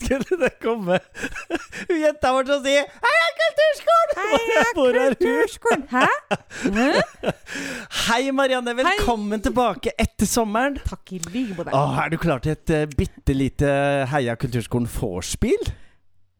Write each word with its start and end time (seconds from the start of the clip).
Skulle 0.00 0.38
det 0.40 0.52
komme 0.62 0.98
Hun 1.88 2.00
jenta 2.04 2.32
vår 2.34 2.48
som 2.48 2.64
sier 2.64 2.84
si 2.84 3.04
'Heia 3.04 3.28
Kulturskolen!' 3.40 4.16
Heia 4.24 4.64
Hvor 4.78 4.98
er? 4.98 5.14
Kulturskolen! 5.14 5.86
Hæ? 5.90 6.06
Hæ? 6.74 7.32
Hei, 8.08 8.30
Marianne. 8.30 8.74
Velkommen 8.76 9.42
tilbake 9.42 9.92
etter 9.98 10.26
sommeren. 10.28 10.78
Takk 10.84 11.14
i 11.16 11.20
like 11.30 11.56
måte. 11.56 11.74
Er 11.74 12.12
du 12.12 12.18
klar 12.20 12.42
til 12.44 12.52
et 12.56 12.74
uh, 12.74 12.84
bitte 12.98 13.36
lite 13.36 13.70
Heia 14.10 14.34
Kulturskolen 14.34 14.88
vorspiel? 14.90 15.72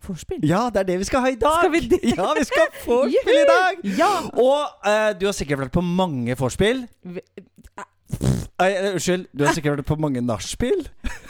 Forspill. 0.04 0.42
Ja, 0.44 0.66
det 0.72 0.82
er 0.82 0.88
det 0.92 0.98
vi 1.00 1.06
skal 1.08 1.24
ha 1.24 1.30
i 1.32 1.38
dag. 1.40 1.62
Skal 1.62 1.72
vi 1.72 1.80
det? 1.88 2.00
Ja, 2.12 2.26
vi 2.36 2.44
skal 2.44 2.66
ha 2.66 2.82
vorspiel 2.86 3.38
i 3.40 3.46
dag. 3.48 3.84
Ja! 3.98 4.12
Og 4.36 4.60
uh, 4.84 5.10
du 5.20 5.26
har 5.30 5.36
sikkert 5.36 5.64
vært 5.64 5.76
på 5.76 5.84
mange 5.84 6.36
vorspiel. 6.38 6.84
Nei, 8.54 8.68
eh, 8.70 8.92
Unnskyld, 8.94 9.24
du 9.34 9.42
har 9.46 9.54
sikkert 9.56 9.78
vært 9.80 9.88
på 9.88 9.96
mange 9.98 10.20
nachspiel. 10.22 10.84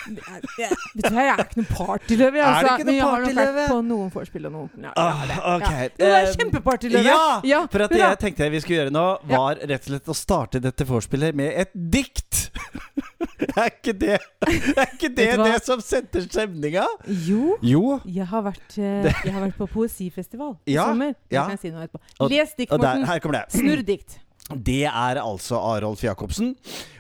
Vet 0.05 0.19
du 0.19 1.15
hva, 1.15 1.23
jeg 1.25 1.31
er 1.33 1.43
ikke 1.45 1.61
noe 1.63 1.69
partyløve, 1.71 2.27
Er 2.27 2.33
det 2.35 2.43
altså. 2.45 2.73
ikke 2.75 2.85
noe 2.85 2.85
Men 2.85 2.95
jeg 2.95 3.05
har 3.05 3.23
nok 3.25 3.37
vært 3.39 3.71
på 3.71 3.79
noen 3.89 4.11
vorspiel 4.13 4.49
og 4.51 4.53
noen 4.53 4.85
ja, 4.85 4.93
Ah, 5.01 5.23
ja, 5.23 5.29
det. 5.31 5.39
ok. 5.55 5.71
Ja. 5.71 5.89
Du 5.97 6.05
er 6.19 6.27
kjempepartyløve. 6.35 7.05
Ja, 7.07 7.41
Ja, 7.49 7.61
for 7.73 7.87
at 7.87 7.95
det 7.95 8.01
jeg 8.03 8.19
tenkte 8.25 8.51
vi 8.53 8.61
skulle 8.65 8.81
gjøre 8.83 8.93
nå, 8.93 9.05
var 9.31 9.63
rett 9.63 9.87
og 9.87 9.93
slett 9.95 10.11
å 10.13 10.17
starte 10.19 10.61
dette 10.61 10.85
vorspielet 10.89 11.39
med 11.39 11.55
et 11.65 11.73
dikt. 11.73 12.51
er 13.57 13.71
ikke 13.71 13.95
det 13.99 14.19
Er 14.19 14.93
ikke 14.93 15.09
det 15.17 15.31
det 15.41 15.55
som 15.65 15.81
setter 15.83 16.27
stemninga? 16.27 16.85
Jo, 17.25 17.57
Jo. 17.65 18.01
jeg 18.05 18.27
har 18.29 18.45
vært, 18.51 18.77
eh, 18.77 19.09
jeg 19.25 19.33
har 19.33 19.41
vært 19.47 19.57
på 19.63 19.71
poesifestival 19.73 20.59
i 20.69 20.77
sommer. 20.77 21.15
Det 21.31 21.39
kan 21.41 21.55
jeg 21.57 21.63
si 21.65 21.73
noe 21.73 21.87
etterpå. 21.89 22.29
Les 22.29 22.53
dikt, 22.59 22.77
Morten. 22.77 23.07
her 23.09 23.19
kommer 23.25 23.41
det. 23.41 23.57
Snurr 23.57 23.83
dikt. 23.87 24.19
Det 24.53 24.85
er 24.85 25.21
altså 25.23 25.57
Arolf 25.57 26.03
Jacobsen, 26.05 26.53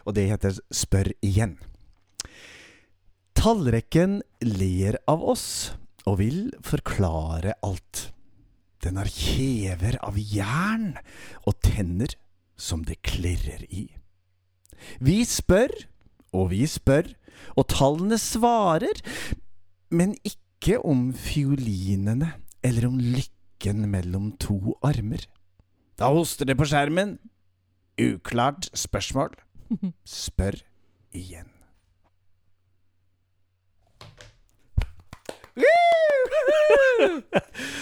og 0.08 0.16
det 0.16 0.30
heter 0.30 0.56
Spør 0.72 1.10
igjen. 1.24 1.58
Tallrekken 3.36 4.22
ler 4.40 4.96
av 5.10 5.20
oss 5.34 5.74
og 6.08 6.22
vil 6.22 6.38
forklare 6.64 7.56
alt. 7.64 8.08
Den 8.84 8.96
har 9.00 9.10
kjever 9.12 9.98
av 10.04 10.16
jern 10.16 10.94
og 11.44 11.58
tenner 11.64 12.16
som 12.56 12.84
det 12.88 13.02
klirrer 13.04 13.66
i. 13.68 13.88
Vi 15.04 15.20
spør, 15.28 15.72
og 16.32 16.50
vi 16.52 16.64
spør, 16.68 17.12
og 17.56 17.68
tallene 17.72 18.18
svarer, 18.20 19.00
men 19.92 20.16
ikke 20.24 20.78
om 20.80 21.10
fiolinene 21.12 22.34
eller 22.64 22.88
om 22.88 22.98
lykken 23.00 23.84
mellom 23.92 24.32
to 24.40 24.76
armer. 24.84 25.24
Da 26.00 26.10
hoster 26.12 26.48
det 26.48 26.56
på 26.58 26.66
skjermen. 26.68 27.18
Uklart 28.00 28.70
spørsmål. 28.74 29.34
Spør 30.04 30.58
igjen. 31.14 31.50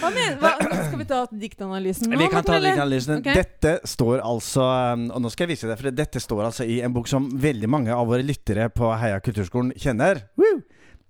Hva 0.02 0.10
mener 0.12 0.36
hva, 0.42 0.50
Skal 0.60 0.98
vi 1.00 1.06
ta 1.08 1.20
diktanalysen 1.30 2.10
nå? 2.10 2.18
Vi 2.20 2.28
kan 2.32 2.44
ta 2.44 2.58
diktanalysen. 2.60 3.22
Okay. 3.22 3.38
Dette 3.40 3.88
står 3.88 4.20
altså 4.20 4.66
um, 4.92 5.06
Og 5.14 5.24
nå 5.24 5.30
skal 5.32 5.46
jeg 5.46 5.54
vise 5.54 5.70
deg, 5.70 5.80
for 5.80 5.96
dette 6.02 6.20
står 6.22 6.44
altså 6.50 6.66
i 6.68 6.82
en 6.84 6.92
bok 6.92 7.08
som 7.08 7.30
veldig 7.32 7.70
mange 7.72 7.94
av 7.94 8.04
våre 8.10 8.26
lyttere 8.26 8.68
på 8.74 8.92
Heia 9.00 9.22
kulturskolen 9.24 9.72
kjenner. 9.80 10.26
Woo! 10.40 10.60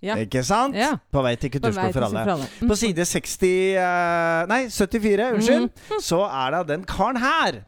Ja. 0.02 0.16
Ikke 0.18 0.42
sant? 0.42 0.74
Ja. 0.74 0.96
På 1.14 1.22
vei 1.22 1.36
til 1.38 1.52
Kulturskolen 1.54 1.92
for 1.94 2.08
alle. 2.08 2.22
Mm. 2.58 2.70
På 2.72 2.74
side 2.74 3.04
60 3.06 3.44
eh, 3.78 4.40
Nei, 4.50 4.64
74, 4.66 5.28
unnskyld. 5.36 5.68
Mm. 5.70 6.00
Så 6.02 6.18
er 6.26 6.56
det 6.56 6.62
den 6.72 6.82
karen 6.90 7.20
her. 7.22 7.60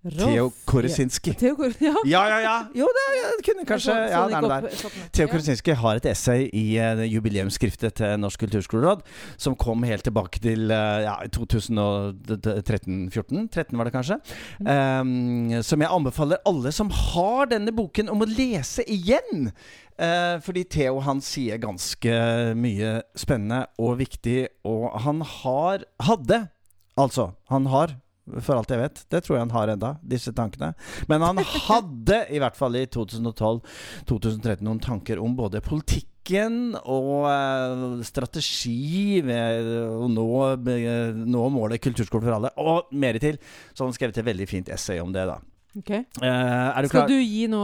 Theo 0.00 0.48
Koresinski. 0.64 1.34
Ja. 1.80 1.94
Ja, 2.04 2.28
ja, 2.28 2.40
ja. 2.40 2.66
Jo, 2.74 2.86
det 2.88 3.00
det 3.36 3.44
kunne 3.44 3.64
kanskje 3.68 3.92
Ja, 3.92 4.24
er 4.24 4.40
det 4.40 4.48
der. 4.48 4.68
Theo. 5.12 5.28
Koresinski 5.28 5.70
har 5.76 5.96
et 5.96 6.06
essay 6.08 6.48
i 6.56 6.80
uh, 6.80 7.04
jubileumsskriftet 7.04 7.94
til 8.00 8.16
Norsk 8.20 8.40
kulturskoleråd, 8.40 9.02
som 9.36 9.54
kom 9.60 9.82
helt 9.84 10.04
tilbake 10.04 10.38
til 10.40 10.70
uh, 10.72 11.02
ja, 11.04 11.16
2013-14. 11.36 13.48
13 13.52 13.78
var 13.78 13.84
det 13.84 13.92
kanskje. 13.92 14.16
Um, 14.64 15.60
som 15.62 15.80
jeg 15.84 15.90
anbefaler 15.92 16.36
alle 16.48 16.72
som 16.72 16.90
har 16.90 17.46
denne 17.52 17.72
boken, 17.76 18.08
om 18.08 18.22
å 18.24 18.30
lese 18.30 18.82
igjen. 18.88 19.52
Uh, 20.00 20.40
fordi 20.40 20.64
Theo 20.64 21.00
han 21.04 21.20
sier 21.20 21.60
ganske 21.60 22.08
mye 22.56 23.04
spennende 23.20 23.66
og 23.76 24.00
viktig, 24.00 24.48
og 24.64 24.96
han 25.04 25.20
har 25.20 25.84
Hadde, 26.00 26.48
altså. 26.96 27.36
Han 27.52 27.68
har 27.68 28.00
for 28.38 28.56
alt 28.56 28.70
jeg 28.72 28.80
vet. 28.82 29.02
Det 29.10 29.22
tror 29.24 29.36
jeg 29.36 29.44
han 29.46 29.54
har 29.54 29.72
enda, 29.74 29.94
disse 30.02 30.32
tankene. 30.36 30.72
Men 31.10 31.24
han 31.26 31.42
hadde, 31.68 32.22
i 32.30 32.40
hvert 32.42 32.58
fall 32.58 32.78
i 32.78 32.86
2012-2013, 32.86 34.64
noen 34.66 34.82
tanker 34.82 35.22
om 35.22 35.36
både 35.38 35.62
politikken 35.64 36.74
og 36.84 37.26
eh, 37.30 38.02
strategi 38.06 39.20
ved 39.26 39.70
å 39.90 40.08
nå, 40.10 40.28
eh, 40.76 41.14
nå 41.16 41.46
målet 41.54 41.82
kulturskole 41.82 42.26
for 42.26 42.38
alle, 42.38 42.52
og 42.60 42.92
mer 42.92 43.18
til. 43.22 43.40
Så 43.74 43.86
han 43.86 43.96
skrev 43.96 44.14
et 44.14 44.26
veldig 44.30 44.50
fint 44.50 44.70
essay 44.72 45.00
om 45.02 45.14
det, 45.14 45.26
da. 45.30 45.40
Okay. 45.78 46.02
Uh, 46.18 46.74
du 46.82 46.88
Skal 46.90 47.06
du 47.06 47.20
gi 47.20 47.44
nå 47.50 47.62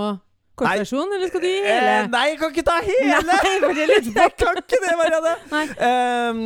kortversjon, 0.56 1.12
eller 1.17 1.31
skal 1.31 1.43
du 1.43 1.49
gi 1.49 1.61
Eh, 1.67 2.06
nei, 2.12 2.22
jeg 2.33 2.39
kan 2.41 2.53
ikke 2.55 2.65
ta 2.67 2.77
hele! 2.84 3.21
Nei, 3.28 3.55
jeg 4.22 4.34
kan 4.41 4.61
ikke 4.62 4.81
det, 4.83 4.94
Marianne! 5.00 5.34
Um, 5.77 6.41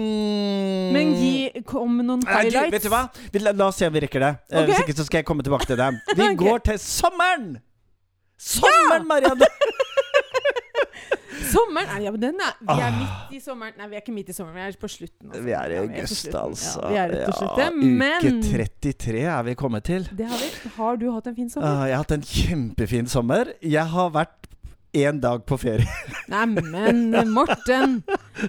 Men 0.96 1.12
gi, 1.18 1.62
kom 1.68 1.94
med 2.00 2.08
noen 2.10 2.24
Nei, 2.26 2.32
du, 2.32 2.36
highlights. 2.50 2.74
vet 2.74 2.88
du 2.88 2.92
hva? 2.92 3.02
Vi, 3.32 3.42
la, 3.44 3.54
la 3.56 3.70
oss 3.70 3.78
se 3.80 3.88
om 3.90 3.94
vi 3.94 4.04
rekker 4.06 4.24
det. 4.26 4.32
Okay. 4.50 4.66
Hvis 4.72 4.84
ikke 4.86 4.98
så 5.00 5.06
skal 5.08 5.22
jeg 5.22 5.28
komme 5.30 5.46
tilbake 5.46 5.68
til 5.70 5.78
det. 5.80 5.90
Vi 6.14 6.22
okay. 6.26 6.38
går 6.42 6.66
til 6.72 6.82
sommeren! 6.82 7.52
Sommeren, 8.40 9.06
Marianne! 9.08 9.48
Sommeren 11.50 11.88
Nei, 11.94 12.00
ja, 12.04 12.10
men 12.14 12.20
den 12.22 12.40
er, 12.40 12.54
Vi 12.60 12.74
er 12.74 12.86
Ah. 12.86 12.98
midt 13.00 13.36
i 13.36 13.40
sommeren. 13.44 13.76
Nei, 13.78 13.88
vi 13.90 13.96
er 13.96 14.00
ikke 14.04 14.14
midt 14.14 14.28
i 14.28 14.36
sommeren, 14.36 14.54
vi 14.54 14.60
er 14.68 14.78
på 14.80 14.88
slutten. 14.90 15.30
Altså. 15.30 15.42
Vi 15.44 15.52
er 15.52 15.70
i 15.70 15.76
sommeren. 15.76 15.94
Ja, 15.94 16.02
august, 16.02 16.34
altså. 16.34 16.84
Ja, 16.94 17.04
er. 17.04 17.60
Ja, 17.60 17.70
Men 17.70 18.20
Uke 18.20 18.34
33 18.82 19.24
er 19.24 19.42
vi 19.42 19.54
kommet 19.54 19.84
til. 19.84 20.08
det 20.16 20.26
har 20.26 20.38
vi. 20.38 20.50
Har 20.76 20.96
du 20.96 21.10
hatt 21.12 21.26
en 21.26 21.36
fin 21.36 21.50
sommer? 21.50 21.68
Uh, 21.68 21.88
jeg 21.88 21.96
har 21.96 22.04
hatt 22.04 22.12
en 22.18 22.22
kjempefin 22.22 23.08
sommer. 23.08 23.52
Jeg 23.62 23.86
har 23.86 24.10
vært 24.10 24.36
én 24.92 25.20
dag 25.22 25.44
på 25.46 25.54
ferie 25.56 25.86
Neimen, 26.28 27.12
Morten! 27.30 28.02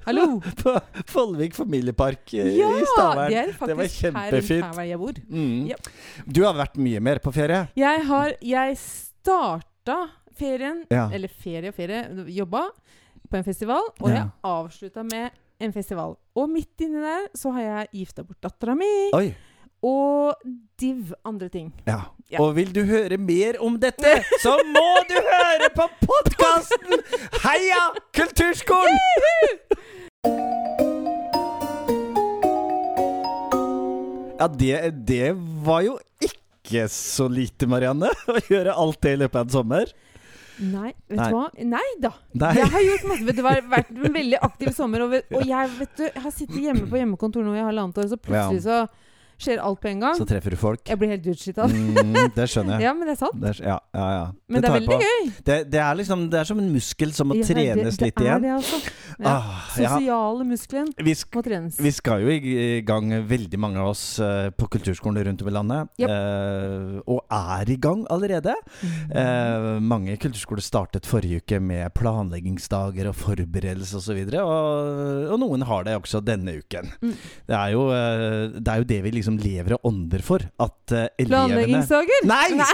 Hallo! 0.08 0.40
på 0.62 0.74
Follvik 1.12 1.54
familiepark 1.54 2.34
i, 2.34 2.42
Ja! 2.58 2.72
i 2.78 2.86
Stavern. 2.96 3.30
Det 3.30 3.46
Det 3.60 3.76
var 3.78 3.84
faktisk 3.84 4.02
her, 4.16 4.74
her 4.74 4.84
jeg 4.90 4.98
bor. 4.98 5.14
Mm. 5.30 5.68
Yep. 5.70 5.88
Du 6.34 6.44
har 6.46 6.54
vært 6.58 6.78
mye 6.82 7.00
mer 7.00 7.20
på 7.22 7.34
ferie. 7.36 7.68
Jeg 7.78 8.06
har 8.10 8.34
Jeg 8.42 8.78
starta 8.78 10.00
ferien, 10.42 10.82
Ja. 10.92 11.06
eller 11.14 11.30
ferie 11.30 11.70
og 11.70 11.78
ferie, 11.78 12.02
jobba 12.34 12.66
på 13.30 13.38
en 13.40 13.46
festival, 13.48 13.86
og 14.02 14.10
Ja. 14.10 14.16
jeg 14.16 14.30
avslutta 14.44 15.04
med 15.06 15.30
en 15.62 15.72
festival. 15.72 16.18
Og 16.36 16.50
midt 16.50 16.82
inni 16.82 17.00
der 17.06 17.30
så 17.38 17.52
har 17.54 17.62
jeg 17.62 17.88
gifta 18.02 18.24
bort 18.26 18.42
dattera 18.42 18.74
mi, 18.76 18.90
Oi. 19.14 19.28
og 19.86 20.36
div 20.82 21.14
andre 21.26 21.50
ting. 21.54 21.72
Ja. 21.86 22.02
Ja. 22.32 22.40
Og 22.42 22.56
vil 22.56 22.72
du 22.74 22.82
høre 22.88 23.18
mer 23.20 23.58
om 23.62 23.78
dette, 23.80 24.14
så 24.44 24.56
må 24.66 24.88
du 25.10 25.16
høre 25.20 25.68
på 25.76 25.88
podkasten 26.08 27.02
Heia 27.44 27.90
Kulturskolen! 28.16 28.98
Ja, 34.40 34.48
det, 34.48 34.78
det 35.06 35.34
var 35.66 35.84
jo 35.86 35.98
ikke 36.26 36.88
så 36.90 37.28
lite, 37.30 37.68
Marianne, 37.70 38.10
å 38.32 38.40
gjøre 38.50 38.74
alt 38.74 38.98
det 39.06 39.12
i 39.14 39.20
løpet 39.22 39.38
av 39.44 39.46
en 39.46 39.54
sommer. 39.54 39.92
Nei, 40.62 40.92
vet 41.10 41.18
Nei. 41.18 41.28
du 41.28 41.36
hva? 41.36 41.46
Nei 41.74 41.88
da. 42.04 42.12
Nei. 42.38 42.52
Jeg 42.60 42.70
har 42.74 42.84
gjort 42.86 43.06
masse. 43.10 43.28
Vet 43.28 43.40
du, 43.40 43.46
vært 43.46 43.94
en 43.96 44.18
veldig 44.18 44.42
aktiv 44.46 44.74
sommer. 44.78 45.06
Og, 45.08 45.16
og 45.34 45.48
jeg, 45.50 45.72
vet 45.80 45.96
du, 45.98 46.04
jeg 46.06 46.26
har 46.26 46.36
sittet 46.36 46.60
hjemme 46.68 46.90
på 46.92 47.00
hjemmekontor 47.00 47.48
nå 47.48 47.56
i 47.58 47.64
halvannet 47.66 47.98
år, 48.04 48.12
så 48.12 48.20
plutselig 48.22 48.62
så 48.68 48.84
skjer 49.42 49.62
alt 49.62 49.82
på 49.82 49.90
en 49.92 50.04
gang. 50.06 50.18
Så 50.18 50.28
treffer 50.30 50.54
du 50.54 50.60
folk. 50.60 50.84
Jeg 50.88 51.00
blir 51.02 51.12
helt 51.14 51.28
utslitt 51.34 51.60
av 51.62 51.72
det. 51.72 51.80
Mm, 51.82 52.32
det 52.36 52.48
skjønner 52.52 52.78
jeg. 52.78 52.86
Ja, 52.92 52.94
men 52.98 53.08
det 53.08 53.14
er 53.14 53.20
sant. 53.20 53.38
Det 53.42 53.52
er, 53.52 53.60
ja, 53.68 53.78
ja, 53.96 54.08
ja. 54.16 54.26
Men 54.52 54.64
det, 54.64 54.70
er 54.70 54.76
veldig 54.76 54.90
på. 54.90 55.00
gøy. 55.02 55.32
Det, 55.48 55.58
det, 55.72 55.80
er 55.82 55.98
liksom, 56.00 56.24
det 56.32 56.40
er 56.42 56.50
som 56.50 56.62
en 56.62 56.70
muskel 56.74 57.14
som 57.16 57.30
må 57.32 57.38
Ja, 57.40 57.48
trenes 57.48 57.98
det, 57.98 58.08
litt 58.08 58.18
det. 58.20 58.28
Er 58.28 58.42
det, 58.44 58.54
altså. 58.58 58.80
Ja. 59.22 59.32
Ah. 59.32 59.60
Sosiale 59.76 60.46
muskelen 60.48 60.88
Vi, 60.98 61.14
må 61.36 61.44
trenes. 61.46 61.78
vi 61.82 61.92
skal 61.94 62.24
jo 62.24 62.32
i 62.34 62.82
gang, 62.86 63.12
veldig 63.28 63.60
mange 63.62 63.82
av 63.82 63.92
oss, 63.92 64.04
uh, 64.24 64.50
på 64.56 64.68
kulturskolen 64.76 65.22
rundt 65.28 65.44
om 65.44 65.52
i 65.52 65.54
landet. 65.54 65.92
Yep. 66.02 66.10
Uh, 66.10 66.98
og 67.16 67.22
er 67.38 67.72
i 67.72 67.78
gang 67.82 68.04
allerede. 68.14 68.56
Mm. 68.82 68.96
Uh, 69.14 69.70
mange 69.94 70.18
kulturskoler 70.22 70.66
startet 70.66 71.10
forrige 71.10 71.42
uke 71.44 71.62
med 71.62 71.92
planleggingsdager 71.98 73.12
og 73.12 73.18
forberedelse 73.20 74.02
osv. 74.02 74.24
Og, 74.26 74.34
så 74.34 74.46
og, 74.46 75.26
og 75.36 75.42
noen 75.44 75.68
har 75.70 75.86
det 75.88 75.98
også 76.00 76.24
denne 76.26 76.58
uken. 76.62 76.92
Mm. 77.02 77.16
Det, 77.48 77.58
er 77.58 77.76
jo, 77.76 77.88
det 78.58 78.74
er 78.74 78.82
jo 78.82 78.90
det 78.90 79.02
vi 79.06 79.16
liksom 79.16 79.31
lever 79.40 79.78
og 79.78 79.92
ånder 79.92 80.24
for. 80.26 80.44
At 80.62 80.96
uh, 80.96 81.06
elevene 81.20 81.30
Planleggingsdager? 81.30 82.26
Nei! 82.30 82.48
Nei! 82.58 82.66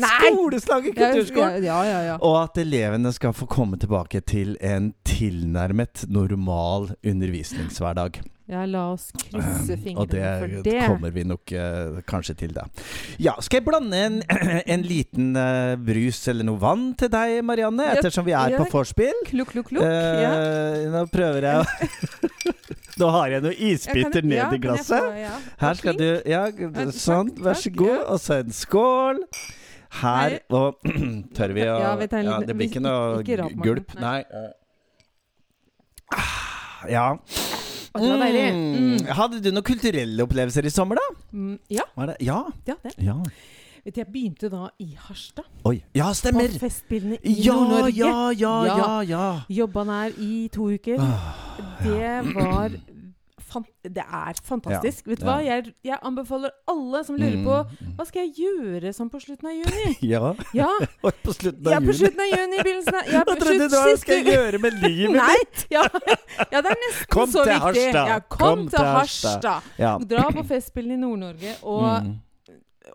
Nei! 0.00 0.18
skoleslaget 0.32 0.98
kulturskolen! 0.98 1.64
Ja, 1.64 1.78
ja, 1.86 2.00
ja. 2.10 2.18
Og 2.18 2.36
at 2.42 2.60
elevene 2.60 3.12
skal 3.16 3.34
få 3.36 3.48
komme 3.50 3.80
tilbake 3.80 4.22
til 4.26 4.56
en 4.60 4.92
tilnærmet 5.08 6.04
normal 6.10 6.92
undervisningshverdag. 7.06 8.20
Ja, 8.50 8.64
la 8.66 8.84
oss 8.90 9.10
krysse 9.14 9.76
fingrene 9.78 10.06
for 10.10 10.50
det, 10.50 10.58
Og 10.58 10.64
det. 10.66 10.78
kommer 10.88 11.12
vi 11.14 11.22
nok 11.28 11.52
eh, 11.54 12.00
kanskje 12.10 12.34
til, 12.40 12.54
da. 12.56 12.64
Ja, 13.22 13.36
skal 13.38 13.60
jeg 13.60 13.66
blande 13.68 14.00
en, 14.08 14.16
en 14.74 14.82
liten 14.86 15.36
eh, 15.38 15.76
brus 15.78 16.18
eller 16.32 16.48
noe 16.48 16.58
vann 16.58 16.88
til 16.98 17.12
deg, 17.12 17.36
Marianne? 17.46 17.86
Ettersom 17.94 18.26
vi 18.26 18.34
er 18.34 18.56
ja. 18.56 18.58
på 18.58 18.66
vorspiel. 18.72 19.22
Klukk, 19.28 19.54
klukk, 19.54 19.70
klukk. 19.70 19.86
Eh, 19.86 20.24
ja. 20.24 20.34
Nå 20.96 21.04
prøver 21.12 21.46
jeg 21.46 21.62
å 21.62 21.68
Nå 23.00 23.08
har 23.14 23.32
jeg 23.32 23.44
noen 23.46 23.62
isbiter 23.70 24.26
ned 24.26 24.36
ja, 24.36 24.50
i 24.52 24.60
glasset. 24.60 24.98
Får, 24.98 25.14
ja. 25.22 25.32
Her 25.62 25.78
skal 25.78 25.96
du 25.96 26.08
Ja, 26.28 26.42
sånn. 26.92 27.30
Vær 27.40 27.56
så 27.56 27.72
god. 27.72 28.02
Og 28.02 28.20
så 28.20 28.40
en 28.42 28.52
skål. 28.52 29.22
Her 30.00 30.36
Nei. 30.36 30.40
Og 30.58 30.90
tør 31.38 31.54
vi 31.56 31.64
å 31.66 31.78
Ja, 31.80 31.94
Det 32.02 32.56
blir 32.56 32.68
ikke 32.68 32.82
noe 32.84 33.22
gulp. 33.62 33.94
Nei. 34.02 34.20
Nei. 34.26 34.48
Ah, 36.10 36.88
Ja. 36.90 37.06
Å, 37.90 37.98
det 37.98 38.08
var 38.12 38.20
deilig. 38.22 38.42
Mm. 38.54 39.06
Hadde 39.18 39.40
du 39.42 39.48
noen 39.50 39.66
kulturelle 39.66 40.22
opplevelser 40.26 40.66
i 40.68 40.70
sommer, 40.70 41.00
da? 41.00 41.06
Mm, 41.34 41.56
ja, 41.74 41.86
Var 41.96 42.12
det? 42.12 42.16
Ja. 42.22 42.44
ja, 42.68 42.76
det. 42.84 42.92
ja. 43.02 43.16
Vet 43.84 43.94
du, 43.96 44.00
jeg 44.02 44.10
begynte 44.12 44.50
da 44.52 44.66
i 44.78 44.90
Harstad. 45.08 45.46
Oi. 45.64 45.78
Ja, 45.96 46.10
På 46.12 46.18
stemmer! 46.18 46.52
Festspillene 46.60 47.16
i 47.24 47.32
Ja, 47.46 47.54
Nord-Norge. 47.56 47.96
ja, 47.96 48.30
ja, 48.30 48.54
ja, 48.66 48.76
Ja. 48.76 49.00
ja. 49.08 49.24
Jobba 49.48 49.84
der 49.88 50.12
i 50.20 50.48
to 50.52 50.68
uker. 50.70 51.00
Ah, 51.00 51.32
Det 51.82 52.34
var 52.34 52.70
Det 53.82 54.04
er 54.04 54.38
fantastisk. 54.46 55.06
Vet 55.10 55.20
du 55.20 55.24
hva? 55.26 55.38
Jeg, 55.44 55.72
jeg 55.84 55.98
anbefaler 56.06 56.50
alle 56.70 57.00
som 57.04 57.16
lurer 57.18 57.40
på 57.44 57.56
Mm. 57.80 57.94
hva 57.98 58.06
skal 58.06 58.26
jeg 58.26 58.34
gjøre 58.44 58.92
sånn 58.94 59.10
på 59.10 59.20
slutten 59.20 59.48
av 59.50 59.54
juni. 59.58 59.96
Ja. 60.12 60.32
Ja, 60.54 60.68
på 61.24 61.34
slutten 61.34 61.70
ja 61.70 61.76
av 61.78 61.82
på 61.82 61.92
juni. 61.92 61.98
slutten 62.00 62.20
av 62.24 62.30
juni, 62.38 62.62
begynnelsen 62.62 62.94
av 63.00 63.10
ja, 63.12 63.22
Hva 63.24 63.34
på 63.34 63.38
trodde 63.42 63.68
du 63.68 63.76
hva 63.76 63.96
skal 64.00 64.20
jeg 64.20 64.34
gjøre 64.36 64.60
med 64.62 64.78
livet 64.86 65.16
Nei, 65.16 65.36
mitt? 65.40 65.66
ja, 65.74 65.84
ja, 66.52 66.60
det 66.62 66.72
er 66.74 66.80
nesten 66.86 67.10
Kom 67.10 67.30
så 67.32 67.44
viktig. 67.44 67.60
Harstad. 67.66 68.08
Ja, 68.14 68.18
kom, 68.36 68.66
til 68.70 68.90
Harstad. 68.94 69.70
Ja. 69.78 69.92
Dra 69.98 70.26
på 70.34 70.46
Festspillene 70.50 70.98
i 70.98 71.02
Nord-Norge 71.04 71.56
og 71.62 71.86
Mm. 72.00 72.18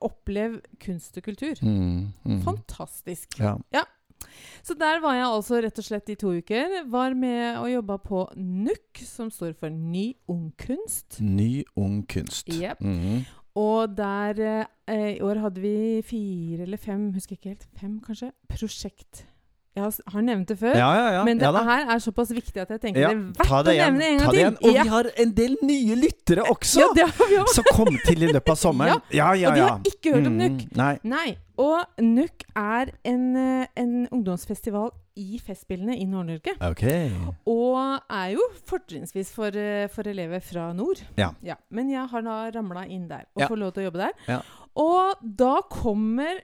opplev 0.04 0.57
kunst 0.81 1.16
og 1.18 1.24
kultur. 1.24 1.56
Mm. 1.63 2.12
Mm. 2.25 2.42
Fantastisk. 2.44 3.38
Ja. 3.40 3.56
Så 4.65 4.73
der 4.73 4.97
var 5.03 5.13
jeg 5.13 5.27
altså 5.29 5.59
rett 5.62 5.77
og 5.77 5.85
slett 5.85 6.09
i 6.09 6.17
to 6.17 6.31
uker. 6.39 6.79
Var 6.89 7.13
med 7.13 7.59
og 7.59 7.67
jobba 7.69 8.00
på 8.01 8.23
NUK, 8.41 9.03
som 9.06 9.29
står 9.29 9.53
for 9.59 9.69
Ny 9.69 10.07
Ung 10.31 10.47
Kunst. 10.57 11.19
Ny 11.21 11.62
ung 11.77 12.00
kunst. 12.09 12.50
Yep. 12.50 12.81
Mm. 12.81 13.27
Og 13.62 13.94
der 13.95 14.41
eh, 14.89 15.12
I 15.15 15.21
år 15.23 15.39
hadde 15.44 15.62
vi 15.62 16.01
fire 16.03 16.65
eller 16.65 16.81
fem, 16.81 17.12
husker 17.13 17.38
ikke 17.38 17.53
helt, 17.53 17.69
fem 17.77 18.00
kanskje, 18.03 18.31
prosjekt. 18.50 19.27
Jeg 19.75 19.92
har, 20.13 20.22
nevnt 20.24 20.48
det 20.48 20.56
før. 20.57 20.75
Ja, 20.80 20.89
ja, 20.95 21.07
ja. 21.18 21.24
Men 21.27 21.38
det 21.38 21.44
ja, 21.50 21.63
her 21.68 21.89
er 21.92 22.00
såpass 22.00 22.30
viktig 22.31 22.62
at 22.63 22.69
jeg 22.72 22.80
tenker 22.80 23.01
Ja, 23.01 23.10
det 23.10 23.18
er 23.18 23.50
verdt 23.50 23.66
det 23.68 23.74
å 23.74 23.80
nevne 23.80 24.00
nevne 24.00 24.06
en 24.07 24.19
gang 24.22 24.31
til. 24.31 24.69
Og 24.69 24.75
Ja. 24.75 24.83
vi 24.83 24.89
har 24.94 25.10
en 25.24 25.31
del 25.36 25.57
nye 25.62 25.95
lyttere 26.00 26.45
også! 26.48 26.80
ja, 26.80 26.88
det 26.95 27.48
som 27.54 27.63
kom 27.74 27.92
til 28.06 28.24
i 28.24 28.30
løpet 28.31 28.50
av 28.54 28.56
sommeren. 28.62 29.01
Ja, 29.12 29.33
ja, 29.36 29.50
Og 29.50 29.56
de 29.56 29.66
har 29.66 29.81
ikke 29.92 30.13
hørt 30.16 30.27
om 30.27 30.38
Mm, 30.38 30.39
NUK. 30.39 30.75
Nei. 30.80 31.00
Nei. 31.04 31.38
Og 31.57 31.86
NUK 32.00 32.45
er 32.56 32.92
en, 33.06 33.36
eh, 33.36 33.68
en 33.75 34.07
ungdomsfestival 34.12 34.92
i 35.18 35.39
Festspillene 35.39 35.95
i 36.00 36.06
Nord-Norge. 36.06 36.56
Okay. 36.71 37.12
Og 37.48 38.00
er 38.10 38.31
jo 38.33 38.48
fortrinnsvis 38.68 39.31
for, 39.31 39.48
eh, 39.56 39.88
for 39.88 40.04
elever 40.07 40.42
fra 40.42 40.71
nord. 40.74 41.01
Ja. 41.18 41.31
Men 41.69 41.89
jeg 41.89 42.07
har 42.10 42.21
da 42.21 42.51
ramla 42.51 42.88
inn 42.89 43.07
der 43.07 43.25
og 43.36 43.42
Ja. 43.42 43.48
får 43.48 43.57
lov 43.60 43.74
til 43.74 43.83
å 43.83 43.92
jobbe 43.92 43.98
der. 44.07 44.12
Ja. 44.28 44.42
Og 44.75 45.16
da 45.36 45.62
kommer 45.69 46.39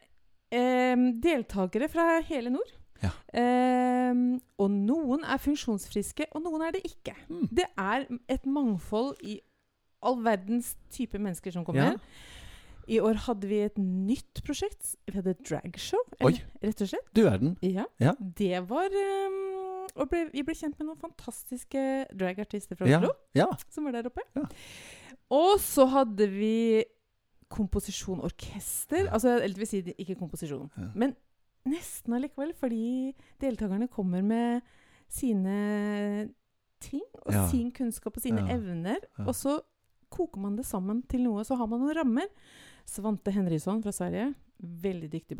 eh, 0.53 0.95
deltakere 1.23 1.89
fra 1.89 2.21
hele 2.27 2.49
nord. 2.49 2.71
Ja. 3.01 3.11
Um, 4.11 4.39
og 4.61 4.69
noen 4.73 5.23
er 5.25 5.41
funksjonsfriske, 5.41 6.27
og 6.35 6.43
noen 6.45 6.67
er 6.67 6.75
det 6.75 6.83
ikke. 6.87 7.15
Mm. 7.29 7.47
Det 7.61 7.65
er 7.79 8.05
et 8.29 8.45
mangfold 8.45 9.15
i 9.25 9.39
all 10.05 10.21
verdens 10.25 10.75
type 10.93 11.19
mennesker 11.21 11.53
som 11.53 11.65
kommer. 11.65 11.95
Ja. 11.95 12.31
I 12.91 12.97
år 12.99 13.19
hadde 13.27 13.47
vi 13.47 13.59
et 13.63 13.77
nytt 13.77 14.41
prosjekt. 14.45 14.95
Vi 15.07 15.15
hadde 15.15 15.35
et 15.35 15.43
dragshow, 15.47 16.01
rett 16.21 16.81
og 16.81 16.89
slett. 16.89 17.11
Du 17.15 17.23
verden. 17.23 17.55
Ja. 17.65 17.85
Ja. 18.01 18.15
Det 18.19 18.63
var 18.69 18.89
um, 18.91 19.37
og 19.95 20.07
ble, 20.11 20.25
Vi 20.33 20.43
ble 20.47 20.55
kjent 20.55 20.77
med 20.79 20.87
noen 20.87 20.99
fantastiske 20.99 21.81
dragartister 22.15 22.79
fra 22.79 22.87
Oslo 22.87 23.11
ja. 23.37 23.47
som 23.73 23.87
var 23.87 23.97
der 23.97 24.09
oppe. 24.11 24.23
Ja. 24.37 24.47
Og 25.31 25.59
så 25.63 25.85
hadde 25.91 26.27
vi 26.31 26.83
komposisjonorkester. 27.51 29.09
Altså, 29.11 29.37
eller 29.41 29.59
vil 29.59 29.67
si 29.67 29.81
ikke 29.97 30.15
komposisjon, 30.19 30.69
Ja. 30.77 30.89
men 30.95 31.15
nesten 31.65 32.13
allikevel, 32.17 32.53
fordi 32.57 33.13
deltakerne 33.41 33.87
kommer 33.91 34.23
med 34.23 34.61
sine 35.11 36.29
ting 36.81 37.03
og 37.25 37.31
Ja. 37.33 37.47
sin 37.47 37.71
kunnskap 37.71 38.17
og 38.17 38.23
sine 38.23 38.41
Ja. 38.47 38.55
evner. 38.57 38.97
Og 39.19 39.33
så 39.35 39.59
koker 40.09 40.39
man 40.41 40.55
det 40.55 40.65
sammen 40.65 41.03
til 41.07 41.21
noe, 41.23 41.43
så 41.43 41.55
har 41.57 41.67
man 41.67 41.79
noen 41.81 41.95
rammer. 41.95 42.27
Svante 42.85 43.31
Henriksson 43.31 43.81
fra 43.83 43.91
Sverige, 43.91 44.33
veldig 44.61 45.09
dyktig 45.11 45.37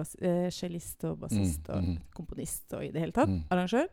cellist 0.54 1.04
eh, 1.04 1.10
og 1.10 1.20
bassist 1.20 1.68
Mm, 1.68 1.76
og 1.76 1.84
mm. 1.84 1.98
komponist 2.16 2.74
og 2.74 2.84
i 2.84 2.92
det 2.92 3.02
hele 3.02 3.12
tatt, 3.12 3.28
Mm. 3.30 3.44
arrangør, 3.50 3.88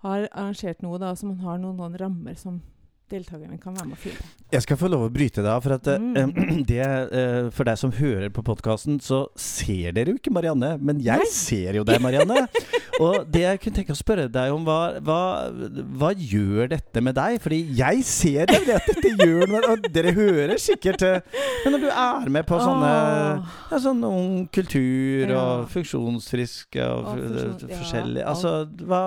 har 0.00 0.28
arrangert 0.32 0.82
noe 0.82 0.98
da 0.98 1.14
som 1.14 1.36
har 1.38 1.58
noen, 1.58 1.76
noen 1.76 1.96
rammer 1.98 2.36
som 2.36 2.62
deltakerne 3.12 3.58
kan 3.60 3.74
være 3.76 3.86
med 3.90 3.98
å 3.98 4.00
fylle. 4.00 4.24
Jeg 4.54 4.62
skal 4.64 4.78
få 4.80 4.88
lov 4.90 5.02
å 5.06 5.10
bryte 5.12 5.42
deg 5.42 5.50
av, 5.50 5.60
for 5.64 5.74
at 5.76 5.88
eh, 5.92 5.98
Mm. 6.04 6.64
det, 6.70 6.80
eh, 6.80 7.50
for 7.54 7.68
deg 7.68 7.78
som 7.80 7.92
hører 7.94 8.30
på 8.34 8.42
podkasten, 8.46 8.96
så 9.02 9.24
ser 9.38 9.92
dere 9.96 10.14
jo 10.14 10.18
ikke 10.20 10.32
Marianne, 10.34 10.74
men 10.80 11.00
jeg 11.04 11.20
Nei. 11.22 11.28
ser 11.32 11.78
jo 11.80 11.84
deg, 11.86 12.00
Marianne. 12.02 12.46
Og 13.02 13.24
det 13.26 13.40
jeg 13.42 13.58
kunne 13.64 13.74
tenke 13.80 13.94
å 13.94 13.98
spørre 13.98 14.28
deg 14.30 14.52
om, 14.54 14.62
var 14.68 15.00
hva, 15.02 15.18
hva 15.98 16.12
gjør 16.14 16.68
dette 16.76 17.02
med 17.02 17.16
deg? 17.18 17.40
Fordi 17.42 17.58
jeg 17.74 18.04
ser 18.06 18.46
det, 18.52 18.60
at 18.76 18.86
dette 18.86 19.10
gjør 19.18 19.48
noe, 19.50 19.62
og 19.74 19.88
dere 19.94 20.12
hører 20.14 20.54
sikkert 20.62 21.02
eh, 21.02 21.18
Men 21.64 21.74
når 21.74 21.82
du 21.82 21.88
er 21.90 22.28
med 22.38 22.46
på 22.46 22.60
sånne 22.62 22.92
oh. 23.40 23.56
ja, 23.72 23.80
sånn 23.82 24.04
ung 24.06 24.44
kultur 24.54 25.32
og 25.34 25.66
funksjonsfriske 25.74 26.86
og, 26.86 27.08
Og 27.10 27.18
funksjon- 27.18 27.66
ja, 27.74 27.80
forskjellig. 27.82 28.22
Altså, 28.30 28.54
hva 28.86 29.02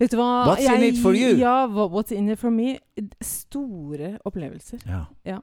Vet 0.00 0.10
du 0.10 0.16
hva? 0.16 0.46
What's 0.48 0.64
in 0.64 0.82
it 0.88 0.98
for 1.02 1.12
you? 1.14 1.34
Ja, 1.36 1.66
what's 1.68 2.12
in 2.16 2.30
it 2.32 2.38
for 2.40 2.50
me? 2.50 2.78
Store 3.20 4.14
opplevelser 4.24 4.80
Ja. 4.86 5.40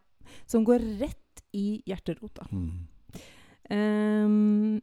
som 0.48 0.65
går 0.65 0.80
rett 1.00 1.44
i 1.54 1.81
hjerterota. 1.86 2.48
Mm. 2.51 2.88
Um, 3.69 4.81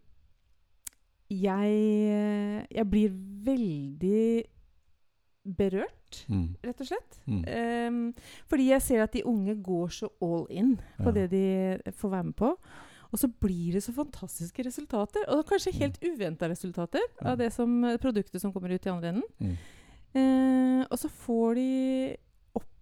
jeg, 1.31 2.67
jeg 2.71 2.87
blir 2.91 3.11
veldig 3.44 4.44
berørt, 5.56 6.25
Mm. 6.29 6.55
rett 6.65 6.81
og 6.81 6.87
slett. 6.87 7.17
Mm. 7.26 7.44
Um, 7.88 8.14
fordi 8.49 8.69
jeg 8.71 8.83
ser 8.83 9.02
at 9.02 9.12
de 9.12 9.25
unge 9.26 9.57
går 9.62 9.88
så 9.90 10.09
all 10.23 10.47
in 10.50 10.76
på 10.99 11.11
Ja. 11.11 11.11
det 11.11 11.31
de 11.31 11.93
får 11.93 12.11
være 12.11 12.25
med 12.25 12.37
på. 12.37 12.57
Og 13.14 13.21
så 13.21 13.30
blir 13.30 13.76
det 13.76 13.85
så 13.85 13.94
fantastiske 13.94 14.64
resultater, 14.66 15.23
og 15.30 15.44
kanskje 15.47 15.76
helt 15.78 16.00
uventa 16.02 16.49
resultater 16.50 17.04
av 17.23 17.38
det 17.38 17.52
som, 17.54 17.71
produktet 18.02 18.42
som 18.42 18.50
kommer 18.52 18.75
ut 18.75 18.87
i 18.88 18.90
andre 18.90 19.12
enden. 19.14 19.28
Mm. 19.38 19.54
Eh, 20.18 20.80
og 20.90 20.99
så 20.99 21.11
får 21.23 21.54
de 21.61 21.68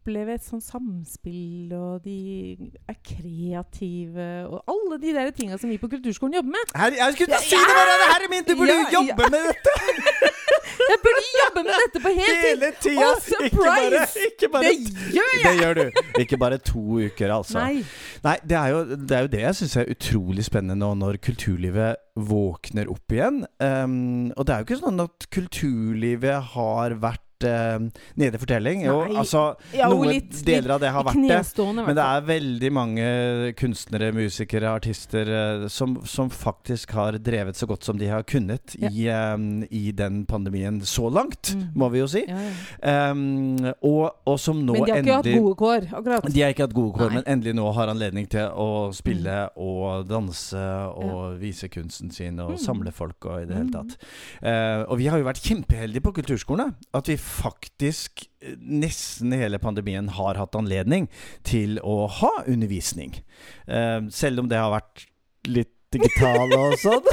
oppleve 0.03 0.35
et 0.35 0.43
sånt 0.43 0.65
samspill, 0.67 1.71
og 1.79 2.03
de 2.03 2.57
er 2.91 2.97
kreative, 3.07 4.29
og 4.51 4.65
alle 4.67 4.99
de 4.99 5.15
der 5.15 5.31
tinga 5.37 5.59
som 5.61 5.71
vi 5.71 5.79
på 5.79 5.91
kulturskolen 5.93 6.35
jobber 6.41 6.57
med. 6.57 6.75
Her, 6.75 6.97
jeg 6.99 7.15
skulle 7.15 7.31
ikke 7.31 7.43
si 7.47 7.55
si 7.55 7.61
var 7.63 7.87
det! 7.87 8.09
Herre 8.11 8.31
min, 8.33 8.43
du 8.49 8.55
burde 8.59 8.75
ja, 8.75 8.83
jo 8.83 8.99
jobbe 8.99 9.29
med 9.31 9.47
dette 9.47 9.77
Jeg 10.91 10.99
burde 11.05 11.23
jobbe 11.39 11.63
med 11.63 11.79
dette 11.85 12.03
på 12.03 12.13
heltid! 12.17 12.43
hele 12.43 12.71
tida! 12.83 13.07
Å, 13.07 13.43
Ikke 13.47 13.63
bare, 13.63 14.03
ikke 14.27 14.51
bare 14.51 14.71
Det 14.73 15.15
gjør 15.15 15.33
jeg! 15.37 15.45
Det 15.45 15.53
gjør 15.61 15.79
du. 15.79 16.01
Ikke 16.25 16.39
bare 16.43 16.59
to 16.59 16.83
uker, 17.07 17.35
altså. 17.37 17.61
Nei. 17.63 17.85
Nei, 18.25 18.37
det 18.43 18.59
er 18.59 18.73
jo 18.73 18.81
det, 18.97 19.17
er 19.17 19.27
jo 19.27 19.33
det 19.37 19.43
jeg 19.45 19.59
syns 19.61 19.77
er 19.79 19.93
utrolig 19.95 20.47
spennende 20.49 20.79
nå 20.83 20.91
når 20.99 21.21
kulturlivet 21.23 22.03
våkner 22.33 22.91
opp 22.93 23.15
igjen. 23.15 23.43
Um, 23.63 24.33
og 24.35 24.49
det 24.49 24.55
er 24.55 24.63
jo 24.65 24.69
ikke 24.69 24.83
sånn 24.83 25.05
at 25.07 25.29
kulturlivet 25.33 26.51
har 26.57 26.97
vært 27.03 27.25
um, 27.45 27.91
nede 28.17 28.39
fortelling. 28.39 28.83
Jo, 28.87 29.05
Nei. 29.07 29.17
altså 29.23 29.57
Ja, 29.75 29.89
Noen 29.89 30.09
litt- 30.11 30.45
deler 30.45 30.75
av 30.77 30.81
det 30.81 30.91
har 30.93 31.05
vært 31.05 31.15
det. 31.29 31.77
Men 31.87 31.95
det 31.97 32.05
er 32.05 32.21
veldig 32.29 32.73
mange 32.73 33.55
kunstnere, 33.57 34.13
musikere, 34.15 34.69
artister 34.73 35.29
uh, 35.63 35.69
som, 35.69 35.97
som 36.05 36.31
faktisk 36.31 36.93
har 36.93 37.13
drevet 37.19 37.55
så 37.59 37.67
godt 37.67 37.85
som 37.85 37.99
de 37.99 38.07
har 38.09 38.23
kunnet 38.25 38.77
i, 38.79 39.09
um, 39.09 39.63
i 39.71 39.91
den 39.93 40.25
pandemien 40.27 40.81
så 40.83 41.11
langt, 41.13 41.53
Mm. 41.53 41.69
må 41.77 41.89
vi 41.91 41.99
jo 41.99 42.07
si. 42.07 42.23
Ja, 42.29 42.39
ja. 42.39 43.11
Um, 43.11 43.73
og, 43.83 44.15
og 44.27 44.39
som 44.41 44.61
nå 44.65 44.73
Men 44.73 44.85
de 44.87 44.93
har 44.93 44.99
ikke 45.03 45.13
endelig 45.13 45.35
hatt 45.35 45.43
gode 45.43 45.57
kår, 45.61 45.87
akkurat. 45.99 46.27
de 46.33 46.41
har 46.43 46.53
ikke 46.55 46.65
hatt 46.67 46.75
gode 46.77 46.93
kår, 46.97 47.09
Nei. 47.11 47.15
men 47.19 47.25
endelig 47.35 47.55
nå 47.59 47.67
har 47.77 47.91
anledning 47.93 48.29
til 48.31 48.49
å 48.49 48.69
spille 48.95 49.37
og 49.61 50.07
danse 50.09 50.63
og 50.97 51.39
vise 51.43 51.69
kunsten 51.73 52.11
sin 52.15 52.39
og 52.41 52.53
Mm. 52.53 52.59
samle 52.59 52.93
folk 52.93 53.27
og 53.27 53.43
i 53.43 53.45
det 53.47 53.57
hele 53.57 53.69
Mm. 53.69 53.73
tatt. 53.73 53.97
Uh, 54.43 54.85
og 54.91 54.99
vi 54.99 55.07
har 55.07 55.19
jo 55.19 55.25
vært 55.25 55.43
kjempeheldige 55.43 56.03
på 56.03 56.13
kulturskolene. 56.15 56.75
At 56.95 57.07
vi 57.09 57.17
faktisk 57.33 58.27
eh, 58.45 58.57
nesten 58.61 59.33
hele 59.37 59.59
pandemien 59.63 60.09
har 60.19 60.41
hatt 60.41 60.57
anledning 60.59 61.09
til 61.49 61.79
å 61.83 62.03
ha 62.21 62.33
undervisning. 62.47 63.19
Eh, 63.67 64.01
selv 64.13 64.45
om 64.45 64.51
det 64.53 64.61
har 64.61 64.75
vært 64.79 65.07
litt 65.51 65.73
digitale 65.93 66.57
og 66.57 66.73
sånn. 66.81 67.05